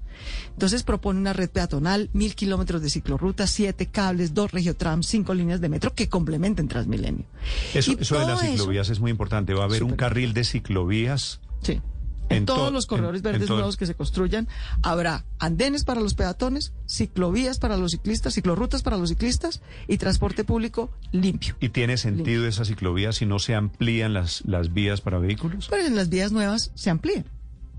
Entonces 0.54 0.84
propone 0.84 1.20
una 1.20 1.34
red 1.34 1.50
peatonal, 1.50 2.10
mil 2.14 2.36
kilómetros 2.36 2.82
de 2.82 2.90
ciclorruta, 2.90 3.46
siete 3.48 3.86
cables, 3.88 4.34
dos 4.34 4.52
regiotrams, 4.52 5.06
cinco 5.08 5.34
líneas 5.34 5.62
de 5.62 5.70
metro 5.70 5.94
que 5.94 6.10
complementen 6.10 6.68
Transmilenio. 6.68 7.26
Eso, 7.74 7.94
de 7.96 8.26
las 8.26 8.42
eso- 8.44 8.52
ciclovías 8.52 8.90
es 8.90 9.00
muy 9.00 9.12
importante. 9.12 9.54
Va 9.54 9.64
a 9.64 9.66
haber 9.66 9.84
un 9.84 9.96
carril 9.96 10.34
de 10.34 10.44
ciclovías. 10.44 11.40
Sí. 11.62 11.82
En, 12.30 12.40
En 12.40 12.46
todos 12.46 12.68
to- 12.68 12.72
los 12.72 12.88
corredores 12.88 13.22
en- 13.22 13.28
en 13.28 13.32
verdes 13.32 13.48
todo- 13.48 13.58
nuevos 13.60 13.78
que 13.78 13.86
se 13.86 13.96
construyan 13.96 14.50
habrá 14.84 15.24
andenes 15.40 15.86
para 15.86 16.02
los 16.02 16.14
peatones, 16.14 16.74
ciclovías 16.86 17.58
para 17.58 17.78
los 17.78 17.92
ciclistas, 17.92 18.34
ciclorrutas 18.34 18.84
para 18.84 18.98
los 18.98 19.08
ciclistas 19.10 19.62
y 19.88 19.98
transporte 19.98 20.44
público 20.44 20.92
limpio. 21.14 21.56
¿Y 21.62 21.70
tiene 21.70 21.96
sentido 21.96 22.46
esa 22.46 22.66
ciclovía 22.66 23.14
si 23.14 23.26
no 23.26 23.40
se 23.40 23.56
amplían 23.56 24.14
las, 24.14 24.44
las 24.46 24.74
vías 24.74 25.00
para 25.00 25.20
vehículos? 25.20 25.68
Pero 25.70 25.86
en 25.86 25.96
las 25.96 26.10
vías 26.10 26.34
nuevas 26.34 26.72
se 26.76 26.90
amplía. 26.90 27.24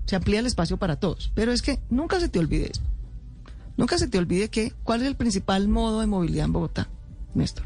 Se 0.09 0.15
amplía 0.15 0.39
el 0.39 0.47
espacio 0.47 0.77
para 0.77 0.95
todos. 0.95 1.31
Pero 1.35 1.51
es 1.51 1.61
que 1.61 1.79
nunca 1.91 2.19
se 2.19 2.29
te 2.29 2.39
olvide 2.39 2.71
esto. 2.71 2.83
Nunca 3.77 3.99
se 3.99 4.07
te 4.07 4.17
olvide 4.17 4.49
que 4.49 4.73
cuál 4.83 5.01
es 5.03 5.07
el 5.07 5.15
principal 5.15 5.67
modo 5.67 5.99
de 6.01 6.07
movilidad 6.07 6.45
en 6.45 6.53
Bogotá, 6.53 6.89
Néstor. 7.35 7.65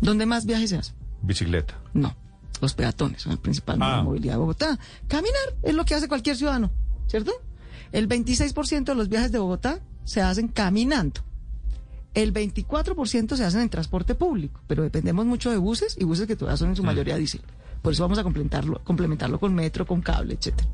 ¿Dónde 0.00 0.26
más 0.26 0.44
viajes 0.44 0.70
se 0.70 0.76
hacen? 0.78 0.96
Bicicleta. 1.22 1.78
No, 1.94 2.14
los 2.60 2.74
peatones 2.74 3.22
son 3.22 3.30
el 3.32 3.38
principal 3.38 3.78
modo 3.78 3.90
Ah. 3.92 3.96
de 3.98 4.02
movilidad 4.02 4.32
de 4.34 4.38
Bogotá. 4.38 4.78
Caminar 5.06 5.54
es 5.62 5.74
lo 5.74 5.84
que 5.84 5.94
hace 5.94 6.08
cualquier 6.08 6.36
ciudadano, 6.36 6.70
¿cierto? 7.06 7.30
El 7.92 8.08
26% 8.08 8.84
de 8.92 8.94
los 8.96 9.08
viajes 9.08 9.30
de 9.30 9.38
Bogotá 9.38 9.78
se 10.04 10.20
hacen 10.20 10.48
caminando. 10.48 11.20
El 12.12 12.32
24% 12.32 13.36
se 13.36 13.44
hacen 13.44 13.60
en 13.60 13.68
transporte 13.70 14.14
público, 14.16 14.60
pero 14.66 14.82
dependemos 14.82 15.24
mucho 15.26 15.50
de 15.52 15.58
buses 15.58 15.96
y 15.98 16.04
buses 16.04 16.26
que 16.26 16.34
todavía 16.36 16.56
son 16.56 16.70
en 16.70 16.76
su 16.76 16.82
mayoría 16.82 17.16
diésel. 17.16 17.40
Por 17.82 17.92
eso 17.92 18.02
vamos 18.02 18.18
a 18.18 18.22
complementarlo, 18.24 18.80
complementarlo 18.84 19.38
con 19.40 19.54
metro, 19.54 19.86
con 19.86 20.00
cable, 20.02 20.34
etcétera. 20.34 20.68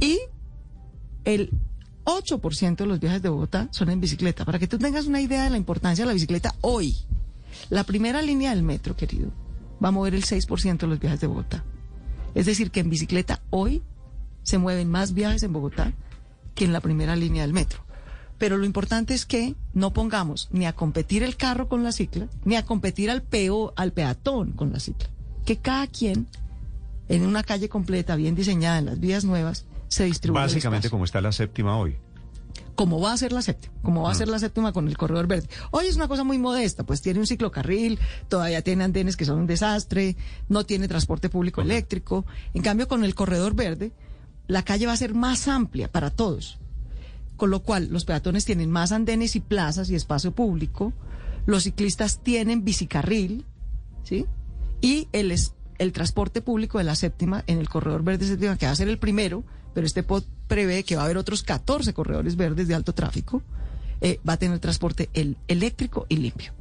Y 0.00 0.18
el 1.24 1.50
8% 2.04 2.76
de 2.76 2.86
los 2.86 3.00
viajes 3.00 3.22
de 3.22 3.28
Bogotá 3.28 3.68
son 3.70 3.90
en 3.90 4.00
bicicleta. 4.00 4.44
Para 4.44 4.58
que 4.58 4.68
tú 4.68 4.78
tengas 4.78 5.06
una 5.06 5.20
idea 5.20 5.44
de 5.44 5.50
la 5.50 5.56
importancia 5.56 6.04
de 6.04 6.08
la 6.08 6.14
bicicleta 6.14 6.54
hoy, 6.60 6.96
la 7.70 7.84
primera 7.84 8.22
línea 8.22 8.50
del 8.50 8.62
metro, 8.62 8.96
querido, 8.96 9.30
va 9.82 9.88
a 9.88 9.92
mover 9.92 10.14
el 10.14 10.24
6% 10.24 10.78
de 10.78 10.86
los 10.86 11.00
viajes 11.00 11.20
de 11.20 11.26
Bogotá. 11.26 11.64
Es 12.34 12.46
decir, 12.46 12.70
que 12.70 12.80
en 12.80 12.90
bicicleta 12.90 13.40
hoy 13.50 13.82
se 14.42 14.58
mueven 14.58 14.90
más 14.90 15.14
viajes 15.14 15.42
en 15.42 15.52
Bogotá 15.52 15.92
que 16.54 16.64
en 16.64 16.72
la 16.72 16.80
primera 16.80 17.16
línea 17.16 17.42
del 17.42 17.52
metro. 17.52 17.84
Pero 18.38 18.58
lo 18.58 18.66
importante 18.66 19.14
es 19.14 19.26
que 19.26 19.54
no 19.72 19.92
pongamos 19.92 20.48
ni 20.52 20.66
a 20.66 20.74
competir 20.74 21.22
el 21.22 21.36
carro 21.36 21.68
con 21.68 21.82
la 21.84 21.92
cicla, 21.92 22.28
ni 22.44 22.56
a 22.56 22.64
competir 22.64 23.10
al 23.10 23.22
peo, 23.22 23.72
al 23.76 23.92
peatón 23.92 24.52
con 24.52 24.72
la 24.72 24.80
cicla. 24.80 25.08
Que 25.44 25.56
cada 25.56 25.86
quien, 25.86 26.26
en 27.08 27.24
una 27.24 27.44
calle 27.44 27.68
completa, 27.68 28.16
bien 28.16 28.34
diseñada, 28.34 28.78
en 28.78 28.86
las 28.86 29.00
vías 29.00 29.24
nuevas, 29.24 29.66
se 29.94 30.04
distribuya. 30.04 30.42
el 30.44 30.48
Básicamente 30.48 30.90
como 30.90 31.04
está 31.04 31.20
la 31.20 31.32
séptima 31.32 31.76
hoy. 31.78 31.96
como 32.74 33.00
va 33.00 33.12
a 33.12 33.16
ser 33.16 33.32
la 33.32 33.42
séptima, 33.42 33.72
como 33.82 34.02
va 34.02 34.10
a 34.10 34.14
ser 34.14 34.26
la 34.28 34.38
séptima 34.40 34.72
con 34.72 34.88
el 34.88 34.96
corredor 34.96 35.26
verde. 35.28 35.48
Hoy 35.70 35.86
es 35.86 35.94
una 35.96 36.08
cosa 36.08 36.24
muy 36.24 36.38
modesta, 36.38 36.82
pues 36.84 37.00
tiene 37.02 37.20
un 37.20 37.26
ciclocarril, 37.26 37.98
todavía 38.28 38.62
tiene 38.62 38.82
andenes 38.84 39.16
que 39.16 39.24
son 39.24 39.38
un 39.38 39.46
desastre, 39.46 40.16
no 40.48 40.64
tiene 40.64 40.88
transporte 40.88 41.28
público 41.28 41.60
eléctrico. 41.60 42.26
En 42.52 42.62
cambio, 42.62 42.88
con 42.88 43.04
el 43.04 43.14
corredor 43.14 43.54
verde, 43.54 43.92
la 44.48 44.62
calle 44.64 44.86
va 44.86 44.92
a 44.92 44.96
ser 44.96 45.14
más 45.14 45.46
amplia 45.46 45.90
para 45.90 46.10
todos. 46.10 46.58
Con 47.36 47.50
lo 47.50 47.62
cual, 47.62 47.88
los 47.90 48.04
peatones 48.04 48.44
tienen 48.44 48.70
más 48.70 48.90
andenes 48.92 49.36
y 49.36 49.40
plazas 49.40 49.88
y 49.90 49.94
espacio 49.94 50.32
público, 50.32 50.92
los 51.46 51.64
ciclistas 51.64 52.20
tienen 52.22 52.64
bicicarril, 52.64 53.44
¿sí? 54.02 54.26
Y 54.80 55.08
el, 55.12 55.30
es- 55.30 55.54
el 55.78 55.92
transporte 55.92 56.40
público 56.42 56.78
de 56.78 56.84
la 56.84 56.94
séptima 56.96 57.44
en 57.46 57.58
el 57.58 57.68
corredor 57.68 58.02
verde 58.02 58.26
séptima, 58.26 58.56
que 58.56 58.66
va 58.66 58.72
a 58.72 58.76
ser 58.76 58.88
el 58.88 58.98
primero, 58.98 59.44
pero 59.74 59.86
este 59.86 60.02
POT 60.02 60.26
prevé 60.48 60.84
que 60.84 60.96
va 60.96 61.02
a 61.02 61.04
haber 61.04 61.18
otros 61.18 61.42
14 61.42 61.92
corredores 61.92 62.36
verdes 62.36 62.68
de 62.68 62.74
alto 62.74 62.94
tráfico, 62.94 63.42
eh, 64.00 64.20
va 64.26 64.34
a 64.34 64.36
tener 64.38 64.58
transporte 64.60 65.10
el, 65.12 65.36
eléctrico 65.48 66.06
y 66.08 66.16
limpio. 66.16 66.52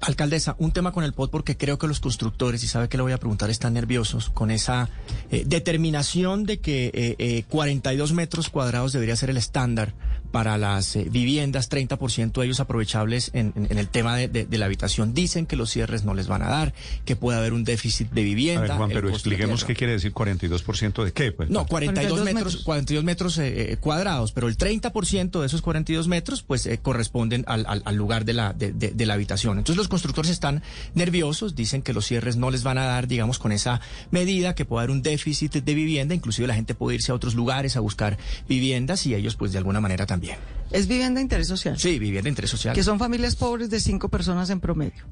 Alcaldesa, 0.00 0.56
un 0.58 0.72
tema 0.72 0.92
con 0.92 1.04
el 1.04 1.14
POT 1.14 1.30
porque 1.30 1.56
creo 1.56 1.78
que 1.78 1.86
los 1.86 2.00
constructores, 2.00 2.62
y 2.62 2.68
sabe 2.68 2.88
que 2.88 2.96
le 2.96 3.02
voy 3.02 3.12
a 3.12 3.18
preguntar, 3.18 3.48
están 3.50 3.74
nerviosos 3.74 4.28
con 4.28 4.50
esa 4.50 4.90
eh, 5.30 5.44
determinación 5.46 6.44
de 6.44 6.60
que 6.60 6.86
eh, 6.92 7.16
eh, 7.18 7.44
42 7.48 8.12
metros 8.12 8.50
cuadrados 8.50 8.92
debería 8.92 9.16
ser 9.16 9.30
el 9.30 9.38
estándar 9.38 9.94
para 10.34 10.58
las 10.58 10.96
eh, 10.96 11.06
viviendas, 11.08 11.70
30% 11.70 12.32
de 12.40 12.44
ellos 12.44 12.58
aprovechables 12.58 13.30
en, 13.34 13.52
en- 13.54 13.68
en 13.70 13.78
el 13.78 13.86
tema 13.88 14.16
de, 14.16 14.26
de- 14.26 14.46
de 14.46 14.58
la 14.58 14.66
habitación. 14.66 15.14
Dicen 15.14 15.46
que 15.46 15.54
los 15.54 15.70
cierres 15.70 16.02
no 16.02 16.12
les 16.12 16.26
van 16.26 16.42
a 16.42 16.48
dar, 16.48 16.74
que 17.04 17.14
puede 17.14 17.38
haber 17.38 17.52
un 17.52 17.62
déficit 17.62 18.10
de 18.10 18.20
A 18.22 18.24
vivienda. 18.24 18.62
ver, 18.62 18.72
Juan, 18.72 18.90
pero 18.92 19.10
expliquemos 19.10 19.64
qué 19.64 19.76
quiere 19.76 19.92
decir 19.92 20.12
42% 20.12 21.04
de 21.04 21.12
qué. 21.12 21.30
Pues, 21.30 21.50
No, 21.50 21.66
42, 21.66 22.08
42 22.18 22.24
metros, 22.24 22.44
metros. 22.54 22.64
42 22.64 23.04
metros 23.04 23.38
eh, 23.38 23.72
eh, 23.72 23.76
cuadrados, 23.76 24.32
pero 24.32 24.48
el 24.48 24.58
30% 24.58 25.38
de 25.40 25.46
esos 25.46 25.62
42 25.62 26.08
metros 26.08 26.42
pues 26.42 26.66
eh, 26.66 26.78
corresponden 26.82 27.44
al, 27.46 27.64
al- 27.68 27.82
al 27.84 27.94
lugar 27.94 28.24
de 28.24 28.32
la, 28.32 28.52
de, 28.52 28.72
de- 28.72 28.90
de 28.90 29.06
la 29.06 29.14
habitación. 29.14 29.58
Entonces 29.58 29.76
los 29.76 29.86
constructores 29.86 30.32
están 30.32 30.64
nerviosos, 30.94 31.54
dicen 31.54 31.80
que 31.82 31.92
los 31.92 32.06
cierres 32.06 32.36
no 32.36 32.50
les 32.50 32.64
van 32.64 32.78
a 32.78 32.84
dar, 32.86 33.06
digamos, 33.06 33.38
con 33.38 33.52
esa 33.52 33.80
medida, 34.10 34.56
que 34.56 34.64
puede 34.64 34.80
haber 34.84 34.90
un 34.90 35.02
déficit 35.02 35.52
de 35.52 35.74
vivienda, 35.74 36.12
inclusive 36.12 36.48
la 36.48 36.54
gente 36.56 36.74
puede 36.74 36.96
irse 36.96 37.12
a 37.12 37.14
otros 37.14 37.36
lugares 37.36 37.76
a 37.76 37.80
buscar 37.80 38.18
viviendas 38.48 39.06
y 39.06 39.14
ellos 39.14 39.36
pues 39.36 39.52
de 39.52 39.58
alguna 39.58 39.80
manera 39.80 40.06
también. 40.06 40.23
Es 40.70 40.88
vivienda 40.88 41.18
de 41.18 41.22
interés 41.22 41.46
social, 41.48 41.78
Sí, 41.78 41.98
vivienda 41.98 42.24
de 42.24 42.30
interés 42.30 42.50
social. 42.50 42.74
que 42.74 42.82
son 42.82 42.98
familias 42.98 43.36
pobres 43.36 43.70
de 43.70 43.78
cinco 43.80 44.08
personas 44.08 44.50
en 44.50 44.60
promedio. 44.60 45.04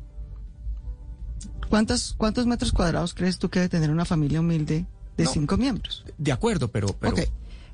¿Cuántos, 1.68 2.14
¿Cuántos 2.18 2.46
metros 2.46 2.72
cuadrados 2.72 3.14
crees 3.14 3.38
tú 3.38 3.48
que 3.48 3.60
debe 3.60 3.68
tener 3.68 3.90
una 3.90 4.04
familia 4.04 4.40
humilde 4.40 4.86
de 5.16 5.24
No. 5.24 5.30
cinco 5.30 5.56
miembros? 5.56 6.04
De 6.18 6.32
acuerdo, 6.32 6.68
pero... 6.68 6.88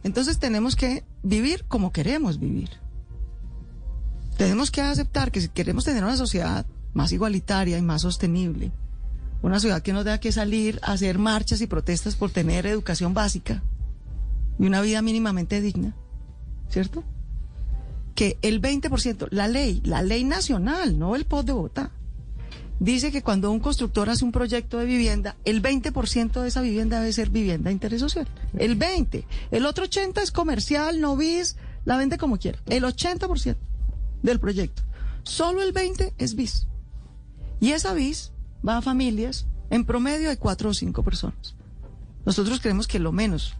entonces 0.04 0.38
tenemos 0.38 0.76
que 0.76 1.04
vivir 1.22 1.64
como 1.66 1.92
queremos 1.92 2.38
vivir. 2.38 2.70
Tenemos 4.36 4.70
que 4.70 4.80
aceptar 4.82 5.32
que 5.32 5.40
si 5.40 5.48
queremos 5.48 5.84
tener 5.84 6.04
una 6.04 6.16
sociedad 6.16 6.64
más 6.94 7.10
igualitaria 7.12 7.76
y 7.78 7.82
más 7.82 8.02
sostenible, 8.02 8.70
una 9.42 9.58
ciudad 9.60 9.82
que 9.82 9.92
no 9.92 10.04
tenga 10.04 10.18
que 10.18 10.30
salir 10.32 10.78
a 10.82 10.92
hacer 10.92 11.18
marchas 11.18 11.60
y 11.60 11.66
protestas 11.66 12.14
por 12.16 12.30
tener 12.30 12.66
educación 12.66 13.14
básica 13.14 13.62
y 14.58 14.66
una 14.66 14.80
vida 14.80 15.02
mínimamente 15.02 15.60
digna, 15.60 15.94
¿cierto? 16.68 17.02
Que 18.18 18.36
el 18.42 18.60
20%, 18.60 19.28
la 19.30 19.46
ley, 19.46 19.80
la 19.84 20.02
ley 20.02 20.24
nacional, 20.24 20.98
no 20.98 21.14
el 21.14 21.24
POT 21.24 21.46
de 21.46 21.52
Bogotá, 21.52 21.92
dice 22.80 23.12
que 23.12 23.22
cuando 23.22 23.52
un 23.52 23.60
constructor 23.60 24.10
hace 24.10 24.24
un 24.24 24.32
proyecto 24.32 24.78
de 24.78 24.86
vivienda, 24.86 25.36
el 25.44 25.62
20% 25.62 26.42
de 26.42 26.48
esa 26.48 26.60
vivienda 26.60 26.98
debe 26.98 27.12
ser 27.12 27.30
vivienda 27.30 27.68
de 27.68 27.74
interés 27.74 28.00
social. 28.00 28.26
El 28.58 28.74
20. 28.74 29.24
El 29.52 29.66
otro 29.66 29.84
80 29.84 30.20
es 30.20 30.32
comercial, 30.32 31.00
no 31.00 31.16
bis, 31.16 31.58
la 31.84 31.96
vende 31.96 32.18
como 32.18 32.38
quiera. 32.38 32.58
El 32.66 32.82
80% 32.82 33.54
del 34.24 34.40
proyecto. 34.40 34.82
Solo 35.22 35.62
el 35.62 35.70
20 35.70 36.14
es 36.18 36.34
bis. 36.34 36.66
Y 37.60 37.70
esa 37.70 37.94
bis 37.94 38.32
va 38.66 38.78
a 38.78 38.82
familias, 38.82 39.46
en 39.70 39.84
promedio 39.84 40.30
hay 40.30 40.38
cuatro 40.38 40.70
o 40.70 40.74
cinco 40.74 41.04
personas. 41.04 41.54
Nosotros 42.26 42.58
creemos 42.58 42.88
que 42.88 42.98
lo 42.98 43.12
menos 43.12 43.54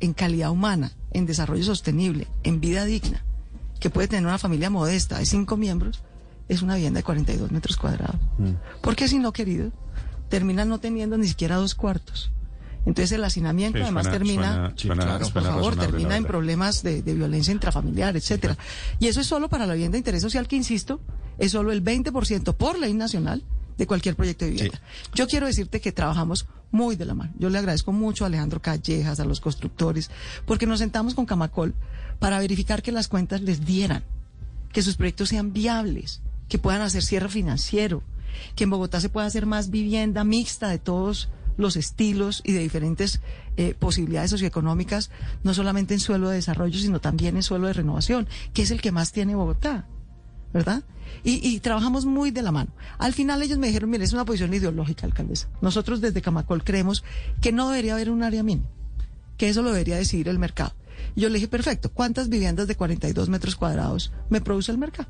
en 0.00 0.14
calidad 0.14 0.50
humana, 0.50 0.96
en 1.12 1.26
desarrollo 1.26 1.62
sostenible, 1.62 2.26
en 2.42 2.60
vida 2.60 2.84
digna, 2.84 3.24
que 3.80 3.90
puede 3.90 4.06
tener 4.08 4.24
una 4.26 4.38
familia 4.38 4.70
modesta 4.70 5.18
de 5.18 5.26
cinco 5.26 5.56
miembros, 5.56 6.02
es 6.48 6.62
una 6.62 6.74
vivienda 6.76 6.98
de 6.98 7.04
42 7.04 7.50
metros 7.50 7.76
cuadrados. 7.76 8.16
Porque 8.82 9.08
si 9.08 9.18
no, 9.18 9.32
querido, 9.32 9.70
terminan 10.28 10.68
no 10.68 10.78
teniendo 10.78 11.16
ni 11.18 11.26
siquiera 11.26 11.56
dos 11.56 11.74
cuartos. 11.74 12.30
Entonces 12.86 13.12
el 13.12 13.22
hacinamiento 13.24 13.76
Sí, 13.78 13.82
además 13.82 14.04
suena- 14.04 14.18
termina, 14.18 14.42
suena- 14.52 14.72
Sí, 14.76 14.86
suena- 14.86 15.02
claro, 15.04 15.24
suena 15.26 15.32
por 15.34 15.42
favor, 15.58 15.76
termina 15.76 16.16
en 16.16 16.24
problemas 16.24 16.82
de, 16.82 17.02
de 17.02 17.14
violencia 17.14 17.52
intrafamiliar, 17.52 18.16
etcétera. 18.16 18.56
Y 18.98 19.08
eso 19.08 19.20
es 19.20 19.26
solo 19.26 19.48
para 19.48 19.66
la 19.66 19.74
vivienda 19.74 19.94
de 19.96 19.98
interés 19.98 20.22
social 20.22 20.48
que, 20.48 20.56
insisto, 20.56 21.00
es 21.38 21.52
solo 21.52 21.72
el 21.72 21.82
20% 21.84 22.54
por 22.54 22.78
ley 22.78 22.94
nacional 22.94 23.42
de 23.80 23.86
cualquier 23.86 24.14
proyecto 24.14 24.44
de 24.44 24.50
vivienda. 24.50 24.78
Yo 25.14 25.26
quiero 25.26 25.46
decirte 25.46 25.80
que 25.80 25.90
trabajamos 25.90 26.46
muy 26.70 26.96
de 26.96 27.06
la 27.06 27.14
mano. 27.14 27.32
Yo 27.38 27.48
le 27.48 27.56
agradezco 27.56 27.92
mucho 27.92 28.24
a 28.24 28.26
Alejandro 28.26 28.60
Callejas, 28.60 29.20
a 29.20 29.24
los 29.24 29.40
constructores, 29.40 30.10
porque 30.44 30.66
nos 30.66 30.80
sentamos 30.80 31.14
con 31.14 31.24
Camacol 31.24 31.74
para 32.18 32.38
verificar 32.38 32.82
que 32.82 32.92
las 32.92 33.08
cuentas 33.08 33.40
les 33.40 33.64
dieran, 33.64 34.04
que 34.70 34.82
sus 34.82 34.96
proyectos 34.96 35.30
sean 35.30 35.54
viables, 35.54 36.20
que 36.50 36.58
puedan 36.58 36.82
hacer 36.82 37.02
cierre 37.02 37.30
financiero, 37.30 38.02
que 38.54 38.64
en 38.64 38.70
Bogotá 38.70 39.00
se 39.00 39.08
pueda 39.08 39.26
hacer 39.26 39.46
más 39.46 39.70
vivienda 39.70 40.24
mixta 40.24 40.68
de 40.68 40.78
todos 40.78 41.30
los 41.56 41.76
estilos 41.76 42.42
y 42.44 42.52
de 42.52 42.60
diferentes 42.60 43.22
eh, 43.56 43.72
posibilidades 43.72 44.30
socioeconómicas, 44.30 45.10
no 45.42 45.54
solamente 45.54 45.94
en 45.94 46.00
suelo 46.00 46.28
de 46.28 46.36
desarrollo, 46.36 46.78
sino 46.78 47.00
también 47.00 47.36
en 47.36 47.42
suelo 47.42 47.66
de 47.66 47.72
renovación, 47.72 48.28
que 48.52 48.60
es 48.60 48.70
el 48.72 48.82
que 48.82 48.92
más 48.92 49.12
tiene 49.12 49.36
Bogotá. 49.36 49.86
¿Verdad? 50.52 50.82
Y, 51.24 51.46
y 51.46 51.60
trabajamos 51.60 52.06
muy 52.06 52.30
de 52.30 52.42
la 52.42 52.52
mano. 52.52 52.70
Al 52.98 53.12
final 53.12 53.42
ellos 53.42 53.58
me 53.58 53.66
dijeron, 53.66 53.90
mire, 53.90 54.04
es 54.04 54.12
una 54.12 54.24
posición 54.24 54.54
ideológica, 54.54 55.06
alcaldesa. 55.06 55.48
Nosotros 55.60 56.00
desde 56.00 56.22
Camacol 56.22 56.64
creemos 56.64 57.04
que 57.40 57.52
no 57.52 57.68
debería 57.68 57.94
haber 57.94 58.10
un 58.10 58.22
área 58.22 58.42
mínima, 58.42 58.68
que 59.36 59.48
eso 59.48 59.62
lo 59.62 59.70
debería 59.70 59.96
decidir 59.96 60.28
el 60.28 60.38
mercado. 60.38 60.72
Y 61.14 61.22
yo 61.22 61.28
le 61.28 61.36
dije, 61.36 61.48
perfecto, 61.48 61.90
¿cuántas 61.90 62.28
viviendas 62.28 62.68
de 62.68 62.76
42 62.76 63.28
metros 63.28 63.56
cuadrados 63.56 64.12
me 64.28 64.40
produce 64.40 64.72
el 64.72 64.78
mercado? 64.78 65.08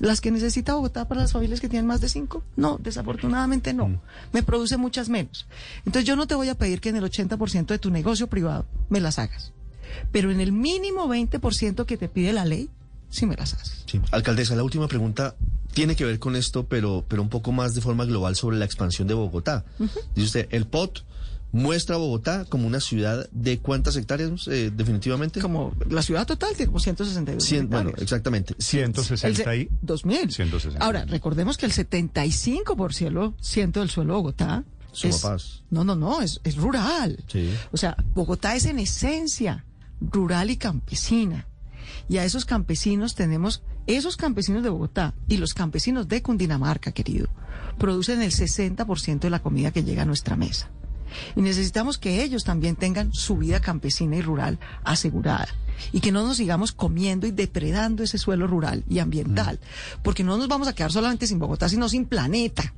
¿Las 0.00 0.22
que 0.22 0.30
necesita 0.30 0.74
Bogotá 0.74 1.06
para 1.06 1.20
las 1.20 1.32
familias 1.32 1.60
que 1.60 1.68
tienen 1.68 1.86
más 1.86 2.00
de 2.00 2.08
cinco? 2.08 2.42
No, 2.56 2.78
desafortunadamente 2.78 3.74
no. 3.74 4.00
Me 4.32 4.42
produce 4.42 4.78
muchas 4.78 5.10
menos. 5.10 5.46
Entonces 5.84 6.04
yo 6.04 6.16
no 6.16 6.26
te 6.26 6.34
voy 6.34 6.48
a 6.48 6.54
pedir 6.54 6.80
que 6.80 6.88
en 6.88 6.96
el 6.96 7.04
80% 7.04 7.66
de 7.66 7.78
tu 7.78 7.90
negocio 7.90 8.26
privado 8.26 8.64
me 8.88 9.00
las 9.00 9.18
hagas. 9.18 9.52
Pero 10.10 10.30
en 10.30 10.40
el 10.40 10.52
mínimo 10.52 11.06
20% 11.06 11.84
que 11.84 11.98
te 11.98 12.08
pide 12.08 12.32
la 12.32 12.46
ley, 12.46 12.70
sí 13.10 13.26
me 13.26 13.36
las 13.36 13.54
haces. 13.54 13.84
Sí. 13.86 14.00
Alcaldesa, 14.12 14.54
la 14.56 14.62
última 14.64 14.88
pregunta 14.88 15.34
tiene 15.74 15.94
que 15.96 16.04
ver 16.04 16.18
con 16.18 16.34
esto, 16.36 16.66
pero, 16.66 17.04
pero 17.06 17.22
un 17.22 17.28
poco 17.28 17.52
más 17.52 17.74
de 17.74 17.80
forma 17.80 18.04
global 18.04 18.34
sobre 18.36 18.56
la 18.58 18.64
expansión 18.64 19.06
de 19.08 19.14
Bogotá. 19.14 19.64
Dice 20.14 20.26
usted, 20.26 20.48
el 20.50 20.66
POT 20.66 21.04
muestra 21.52 21.96
a 21.96 21.98
Bogotá 21.98 22.44
como 22.44 22.66
una 22.66 22.78
ciudad 22.80 23.28
de 23.32 23.58
cuántas 23.58 23.96
hectáreas 23.96 24.46
eh, 24.48 24.70
definitivamente. 24.74 25.40
Como 25.40 25.74
la 25.88 26.02
ciudad 26.02 26.24
total 26.26 26.50
tiene 26.54 26.66
como 26.68 26.78
162 26.80 27.44
Cien- 27.44 27.68
bueno, 27.68 27.90
exactamente. 27.98 28.54
160 28.58 29.56
y... 29.56 29.68
2000. 29.82 30.30
160. 30.32 30.84
Ahora, 30.84 31.04
recordemos 31.06 31.56
que 31.56 31.66
el 31.66 31.72
75% 31.72 33.34
ciento 33.40 33.80
del 33.80 33.90
suelo 33.90 34.14
de 34.14 34.16
Bogotá 34.18 34.64
es... 35.02 35.24
No, 35.70 35.84
no, 35.84 35.94
no, 35.94 36.20
es, 36.22 36.40
es 36.44 36.56
rural. 36.56 37.22
Sí. 37.28 37.52
O 37.72 37.76
sea, 37.76 37.96
Bogotá 38.14 38.54
es 38.56 38.66
en 38.66 38.78
esencia 38.78 39.64
rural 40.00 40.50
y 40.50 40.56
campesina. 40.56 41.46
Y 42.08 42.18
a 42.18 42.24
esos 42.24 42.44
campesinos 42.44 43.14
tenemos, 43.14 43.62
esos 43.86 44.16
campesinos 44.16 44.62
de 44.62 44.70
Bogotá 44.70 45.14
y 45.28 45.36
los 45.36 45.54
campesinos 45.54 46.08
de 46.08 46.22
Cundinamarca, 46.22 46.92
querido, 46.92 47.28
producen 47.78 48.22
el 48.22 48.32
60% 48.32 49.20
de 49.20 49.30
la 49.30 49.42
comida 49.42 49.70
que 49.70 49.84
llega 49.84 50.02
a 50.02 50.06
nuestra 50.06 50.36
mesa. 50.36 50.70
Y 51.36 51.42
necesitamos 51.42 51.98
que 51.98 52.22
ellos 52.22 52.44
también 52.44 52.76
tengan 52.76 53.12
su 53.12 53.36
vida 53.36 53.60
campesina 53.60 54.16
y 54.16 54.22
rural 54.22 54.58
asegurada. 54.84 55.48
Y 55.92 56.00
que 56.00 56.12
no 56.12 56.26
nos 56.26 56.36
sigamos 56.36 56.72
comiendo 56.72 57.26
y 57.26 57.30
depredando 57.30 58.02
ese 58.02 58.18
suelo 58.18 58.46
rural 58.46 58.84
y 58.88 58.98
ambiental. 58.98 59.58
Porque 60.02 60.24
no 60.24 60.36
nos 60.36 60.48
vamos 60.48 60.68
a 60.68 60.74
quedar 60.74 60.92
solamente 60.92 61.26
sin 61.26 61.38
Bogotá, 61.38 61.68
sino 61.68 61.88
sin 61.88 62.04
planeta. 62.04 62.74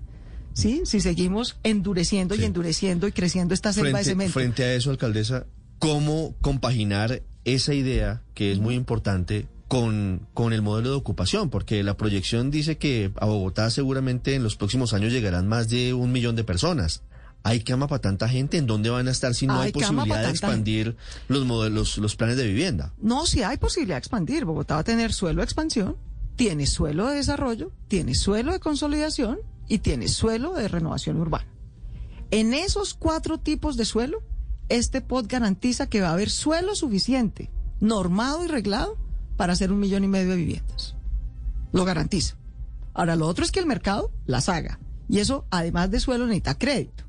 ¿Sí? 0.55 0.83
Si 0.85 1.01
seguimos 1.01 1.57
endureciendo 1.63 2.35
y 2.35 2.45
endureciendo 2.45 3.09
y 3.09 3.13
creciendo 3.13 3.55
esta 3.55 3.73
selva 3.73 3.99
de 3.99 4.05
Frente, 4.05 4.11
cemento. 4.11 4.33
frente 4.35 4.65
a 4.65 4.75
eso, 4.75 4.91
alcaldesa, 4.91 5.47
¿cómo 5.79 6.35
compaginar 6.43 7.23
esa 7.45 7.75
idea, 7.75 8.23
que 8.35 8.53
es 8.53 8.59
muy 8.59 8.75
importante, 8.75 9.47
con, 9.69 10.27
con 10.35 10.53
el 10.53 10.63
modelo 10.63 10.91
de 10.91 10.97
ocupación? 10.97 11.51
Porque 11.51 11.83
la 11.83 11.97
proyección 11.97 12.51
dice 12.51 12.79
que 12.79 13.13
a 13.17 13.27
Bogotá 13.27 13.71
seguramente 13.71 14.35
en 14.35 14.43
los 14.43 14.57
próximos 14.57 14.93
años 14.93 15.13
llegarán 15.13 15.49
más 15.49 15.69
de 15.69 15.95
un 15.95 16.13
millón 16.13 16.37
de 16.37 16.45
personas. 16.45 17.03
¿Hay 17.45 17.61
cama 17.61 17.89
para 17.89 18.01
tanta 18.01 18.29
gente? 18.29 18.57
¿En 18.57 18.67
dónde 18.67 18.91
van 18.91 19.09
a 19.09 19.11
estar 19.11 19.35
si 19.35 19.47
no 19.47 19.61
hay, 19.61 19.73
posibilidad 19.73 20.23
de 20.23 20.31
expandir 20.31 20.97
los 21.27 21.45
modelos, 21.45 21.99
los 21.99 22.15
planes 22.15 22.37
de 22.37 22.47
vivienda? 22.47 22.93
No, 23.01 23.27
si 23.27 23.43
hay 23.43 23.57
posibilidad 23.57 23.97
de 23.97 24.01
expandir. 24.01 24.45
Bogotá 24.45 24.75
va 24.75 24.81
a 24.83 24.85
tener 24.85 25.13
suelo 25.13 25.41
de 25.41 25.45
expansión, 25.45 25.97
tiene 26.37 26.67
suelo 26.67 27.09
de 27.09 27.17
desarrollo, 27.17 27.73
tiene 27.89 28.15
suelo 28.15 28.53
de 28.53 28.61
consolidación 28.61 29.41
y 29.69 29.79
tiene 29.79 30.07
suelo 30.07 30.55
de 30.55 30.69
renovación 30.69 31.19
urbana. 31.19 31.49
En 32.31 32.55
esos 32.55 32.95
cuatro 32.95 33.39
tipos 33.39 33.77
de 33.77 33.85
suelo, 33.85 34.23
este 34.77 35.01
POT 35.01 35.27
garantiza 35.27 35.87
que 35.87 36.01
va 36.01 36.09
a 36.09 36.13
haber 36.13 36.31
suelo 36.31 36.75
suficiente, 36.75 37.51
normado 37.81 38.45
y 38.45 38.49
reglado, 38.49 38.97
para 39.37 39.53
hacer 39.53 39.73
un 39.73 39.81
millón 39.81 40.05
y 40.05 40.09
medio 40.09 40.31
de 40.31 40.37
viviendas. 40.37 40.95
Lo 41.73 41.85
garantiza. 41.85 42.37
Ahora, 42.95 43.17
lo 43.17 43.27
otro 43.27 43.45
es 43.45 43.53
que 43.53 43.61
el 43.61 43.67
mercado 43.67 44.11
las 44.27 44.49
haga. 44.49 44.79
Y 45.09 45.19
eso, 45.19 45.47
además 45.51 45.91
de 45.91 46.01
suelo, 46.01 46.27
necesita 46.27 46.59
crédito. 46.59 47.05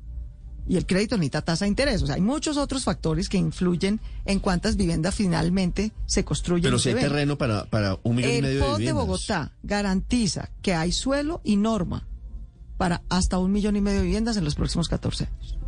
Y 0.66 0.76
el 0.76 0.86
crédito 0.86 1.16
necesita 1.16 1.42
tasa 1.42 1.64
de 1.64 1.70
interés. 1.70 2.02
O 2.02 2.06
sea, 2.06 2.16
hay 2.16 2.20
muchos 2.20 2.56
otros 2.56 2.84
factores 2.84 3.28
que 3.28 3.36
influyen 3.36 4.00
en 4.24 4.40
cuántas 4.40 4.76
viviendas 4.76 5.14
finalmente 5.14 5.92
se 6.06 6.24
construyen. 6.24 6.64
Pero 6.64 6.78
si 6.78 6.90
hay 6.90 6.96
terreno 6.96 7.36
para, 7.36 7.64
para 7.66 7.98
un 8.02 8.16
millón 8.16 8.30
y 8.30 8.34
El 8.36 8.42
medio 8.42 8.56
de 8.56 8.60
POT 8.60 8.72
de 8.72 8.78
viviendas. 8.78 9.06
Bogotá 9.06 9.52
garantiza 9.62 10.50
que 10.62 10.74
hay 10.74 10.92
suelo 10.92 11.40
y 11.44 11.56
norma 11.56 12.06
para 12.78 13.02
hasta 13.08 13.38
un 13.38 13.52
millón 13.52 13.76
y 13.76 13.80
medio 13.80 14.00
de 14.00 14.04
viviendas 14.04 14.36
en 14.36 14.44
los 14.44 14.54
próximos 14.54 14.88
14 14.88 15.26
años. 15.26 15.58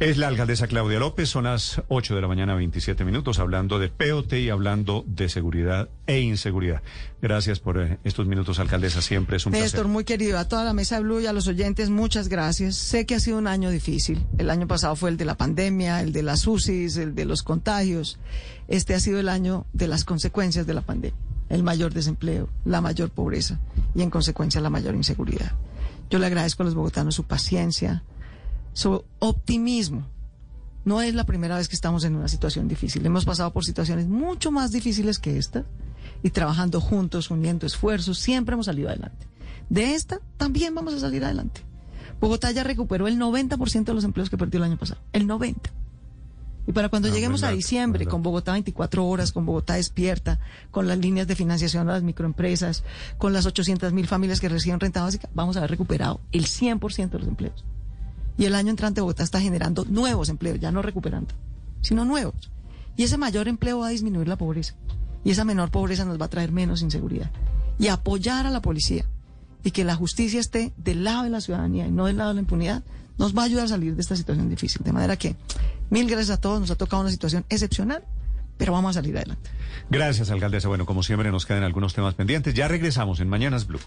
Es 0.00 0.18
la 0.18 0.26
alcaldesa 0.26 0.66
Claudia 0.66 0.98
López, 0.98 1.28
son 1.28 1.44
las 1.44 1.80
8 1.86 2.16
de 2.16 2.20
la 2.20 2.26
mañana, 2.26 2.54
27 2.56 3.04
minutos, 3.04 3.38
hablando 3.38 3.78
de 3.78 3.88
POT 3.88 4.32
y 4.34 4.50
hablando 4.50 5.04
de 5.06 5.28
seguridad 5.28 5.88
e 6.08 6.20
inseguridad. 6.20 6.82
Gracias 7.22 7.60
por 7.60 7.80
eh, 7.80 7.98
estos 8.02 8.26
minutos, 8.26 8.58
alcaldesa, 8.58 9.02
siempre 9.02 9.36
es 9.36 9.46
un 9.46 9.52
Néstor, 9.52 9.70
placer. 9.70 9.86
muy 9.86 10.04
querido, 10.04 10.38
a 10.38 10.48
toda 10.48 10.64
la 10.64 10.72
mesa 10.72 10.98
Blue 10.98 11.20
y 11.20 11.26
a 11.26 11.32
los 11.32 11.46
oyentes, 11.46 11.90
muchas 11.90 12.28
gracias. 12.28 12.74
Sé 12.74 13.06
que 13.06 13.14
ha 13.14 13.20
sido 13.20 13.38
un 13.38 13.46
año 13.46 13.70
difícil. 13.70 14.26
El 14.36 14.50
año 14.50 14.66
pasado 14.66 14.96
fue 14.96 15.10
el 15.10 15.16
de 15.16 15.26
la 15.26 15.36
pandemia, 15.36 16.00
el 16.00 16.12
de 16.12 16.24
las 16.24 16.46
UCIs, 16.46 16.96
el 16.96 17.14
de 17.14 17.24
los 17.24 17.44
contagios. 17.44 18.18
Este 18.66 18.94
ha 18.94 19.00
sido 19.00 19.20
el 19.20 19.28
año 19.28 19.64
de 19.72 19.86
las 19.86 20.04
consecuencias 20.04 20.66
de 20.66 20.74
la 20.74 20.80
pandemia. 20.80 21.18
El 21.48 21.62
mayor 21.62 21.94
desempleo, 21.94 22.48
la 22.64 22.80
mayor 22.80 23.10
pobreza 23.10 23.60
y 23.94 24.02
en 24.02 24.10
consecuencia 24.10 24.60
la 24.60 24.70
mayor 24.70 24.96
inseguridad. 24.96 25.52
Yo 26.10 26.18
le 26.18 26.26
agradezco 26.26 26.62
a 26.62 26.66
los 26.66 26.74
bogotanos 26.74 27.14
su 27.14 27.24
paciencia, 27.24 28.02
su 28.74 29.04
optimismo. 29.20 30.06
No 30.84 31.00
es 31.00 31.14
la 31.14 31.24
primera 31.24 31.56
vez 31.56 31.68
que 31.68 31.76
estamos 31.76 32.04
en 32.04 32.14
una 32.14 32.28
situación 32.28 32.68
difícil. 32.68 33.06
Hemos 33.06 33.24
pasado 33.24 33.50
por 33.52 33.64
situaciones 33.64 34.06
mucho 34.06 34.52
más 34.52 34.70
difíciles 34.70 35.18
que 35.18 35.38
esta 35.38 35.64
y 36.22 36.30
trabajando 36.30 36.80
juntos, 36.80 37.30
uniendo 37.30 37.66
esfuerzos, 37.66 38.18
siempre 38.18 38.52
hemos 38.52 38.66
salido 38.66 38.90
adelante. 38.90 39.26
De 39.70 39.94
esta 39.94 40.20
también 40.36 40.74
vamos 40.74 40.92
a 40.92 41.00
salir 41.00 41.24
adelante. 41.24 41.62
Bogotá 42.20 42.50
ya 42.50 42.64
recuperó 42.64 43.08
el 43.08 43.18
90% 43.18 43.84
de 43.84 43.94
los 43.94 44.04
empleos 44.04 44.28
que 44.28 44.36
perdió 44.36 44.58
el 44.58 44.64
año 44.64 44.76
pasado. 44.76 45.00
El 45.12 45.26
90%. 45.26 45.56
Y 46.66 46.72
para 46.72 46.88
cuando 46.88 47.08
Ah, 47.08 47.10
lleguemos 47.12 47.42
a 47.42 47.50
diciembre, 47.50 48.06
con 48.06 48.22
Bogotá 48.22 48.52
24 48.52 49.06
horas, 49.06 49.32
con 49.32 49.44
Bogotá 49.44 49.74
despierta, 49.74 50.40
con 50.70 50.86
las 50.86 50.96
líneas 50.98 51.26
de 51.26 51.36
financiación 51.36 51.88
a 51.88 51.92
las 51.92 52.02
microempresas, 52.02 52.84
con 53.18 53.34
las 53.34 53.44
800 53.44 53.92
mil 53.92 54.06
familias 54.06 54.40
que 54.40 54.48
reciben 54.48 54.80
renta 54.80 55.02
básica, 55.02 55.28
vamos 55.34 55.56
a 55.56 55.60
haber 55.60 55.72
recuperado 55.72 56.20
el 56.32 56.46
100% 56.46 57.10
de 57.10 57.18
los 57.18 57.28
empleos. 57.28 57.64
Y 58.36 58.46
el 58.46 58.54
año 58.54 58.70
entrante 58.70 59.00
Bogotá 59.00 59.22
está 59.22 59.40
generando 59.40 59.84
nuevos 59.84 60.28
empleos, 60.28 60.58
ya 60.60 60.72
no 60.72 60.82
recuperando, 60.82 61.34
sino 61.80 62.04
nuevos. 62.04 62.50
Y 62.96 63.04
ese 63.04 63.16
mayor 63.16 63.48
empleo 63.48 63.80
va 63.80 63.88
a 63.88 63.90
disminuir 63.90 64.28
la 64.28 64.36
pobreza. 64.36 64.74
Y 65.24 65.30
esa 65.30 65.44
menor 65.44 65.70
pobreza 65.70 66.04
nos 66.04 66.20
va 66.20 66.26
a 66.26 66.30
traer 66.30 66.52
menos 66.52 66.82
inseguridad. 66.82 67.30
Y 67.78 67.88
apoyar 67.88 68.46
a 68.46 68.50
la 68.50 68.60
policía 68.60 69.04
y 69.64 69.70
que 69.70 69.84
la 69.84 69.96
justicia 69.96 70.38
esté 70.38 70.72
del 70.76 71.04
lado 71.04 71.24
de 71.24 71.30
la 71.30 71.40
ciudadanía 71.40 71.86
y 71.86 71.90
no 71.90 72.06
del 72.06 72.18
lado 72.18 72.30
de 72.30 72.34
la 72.34 72.40
impunidad 72.40 72.84
nos 73.18 73.36
va 73.36 73.42
a 73.42 73.44
ayudar 73.46 73.64
a 73.64 73.68
salir 73.68 73.94
de 73.94 74.02
esta 74.02 74.16
situación 74.16 74.48
difícil. 74.48 74.82
De 74.84 74.92
manera 74.92 75.16
que 75.16 75.36
mil 75.90 76.08
gracias 76.08 76.38
a 76.38 76.40
todos, 76.40 76.60
nos 76.60 76.70
ha 76.70 76.76
tocado 76.76 77.02
una 77.02 77.10
situación 77.10 77.44
excepcional, 77.48 78.04
pero 78.58 78.72
vamos 78.72 78.90
a 78.90 79.00
salir 79.00 79.16
adelante. 79.16 79.50
Gracias, 79.90 80.30
alcaldesa. 80.30 80.68
Bueno, 80.68 80.86
como 80.86 81.02
siempre 81.02 81.30
nos 81.30 81.46
quedan 81.46 81.62
algunos 81.62 81.94
temas 81.94 82.14
pendientes. 82.14 82.54
Ya 82.54 82.68
regresamos 82.68 83.20
en 83.20 83.28
Mañanas 83.28 83.66
Blue. 83.66 83.80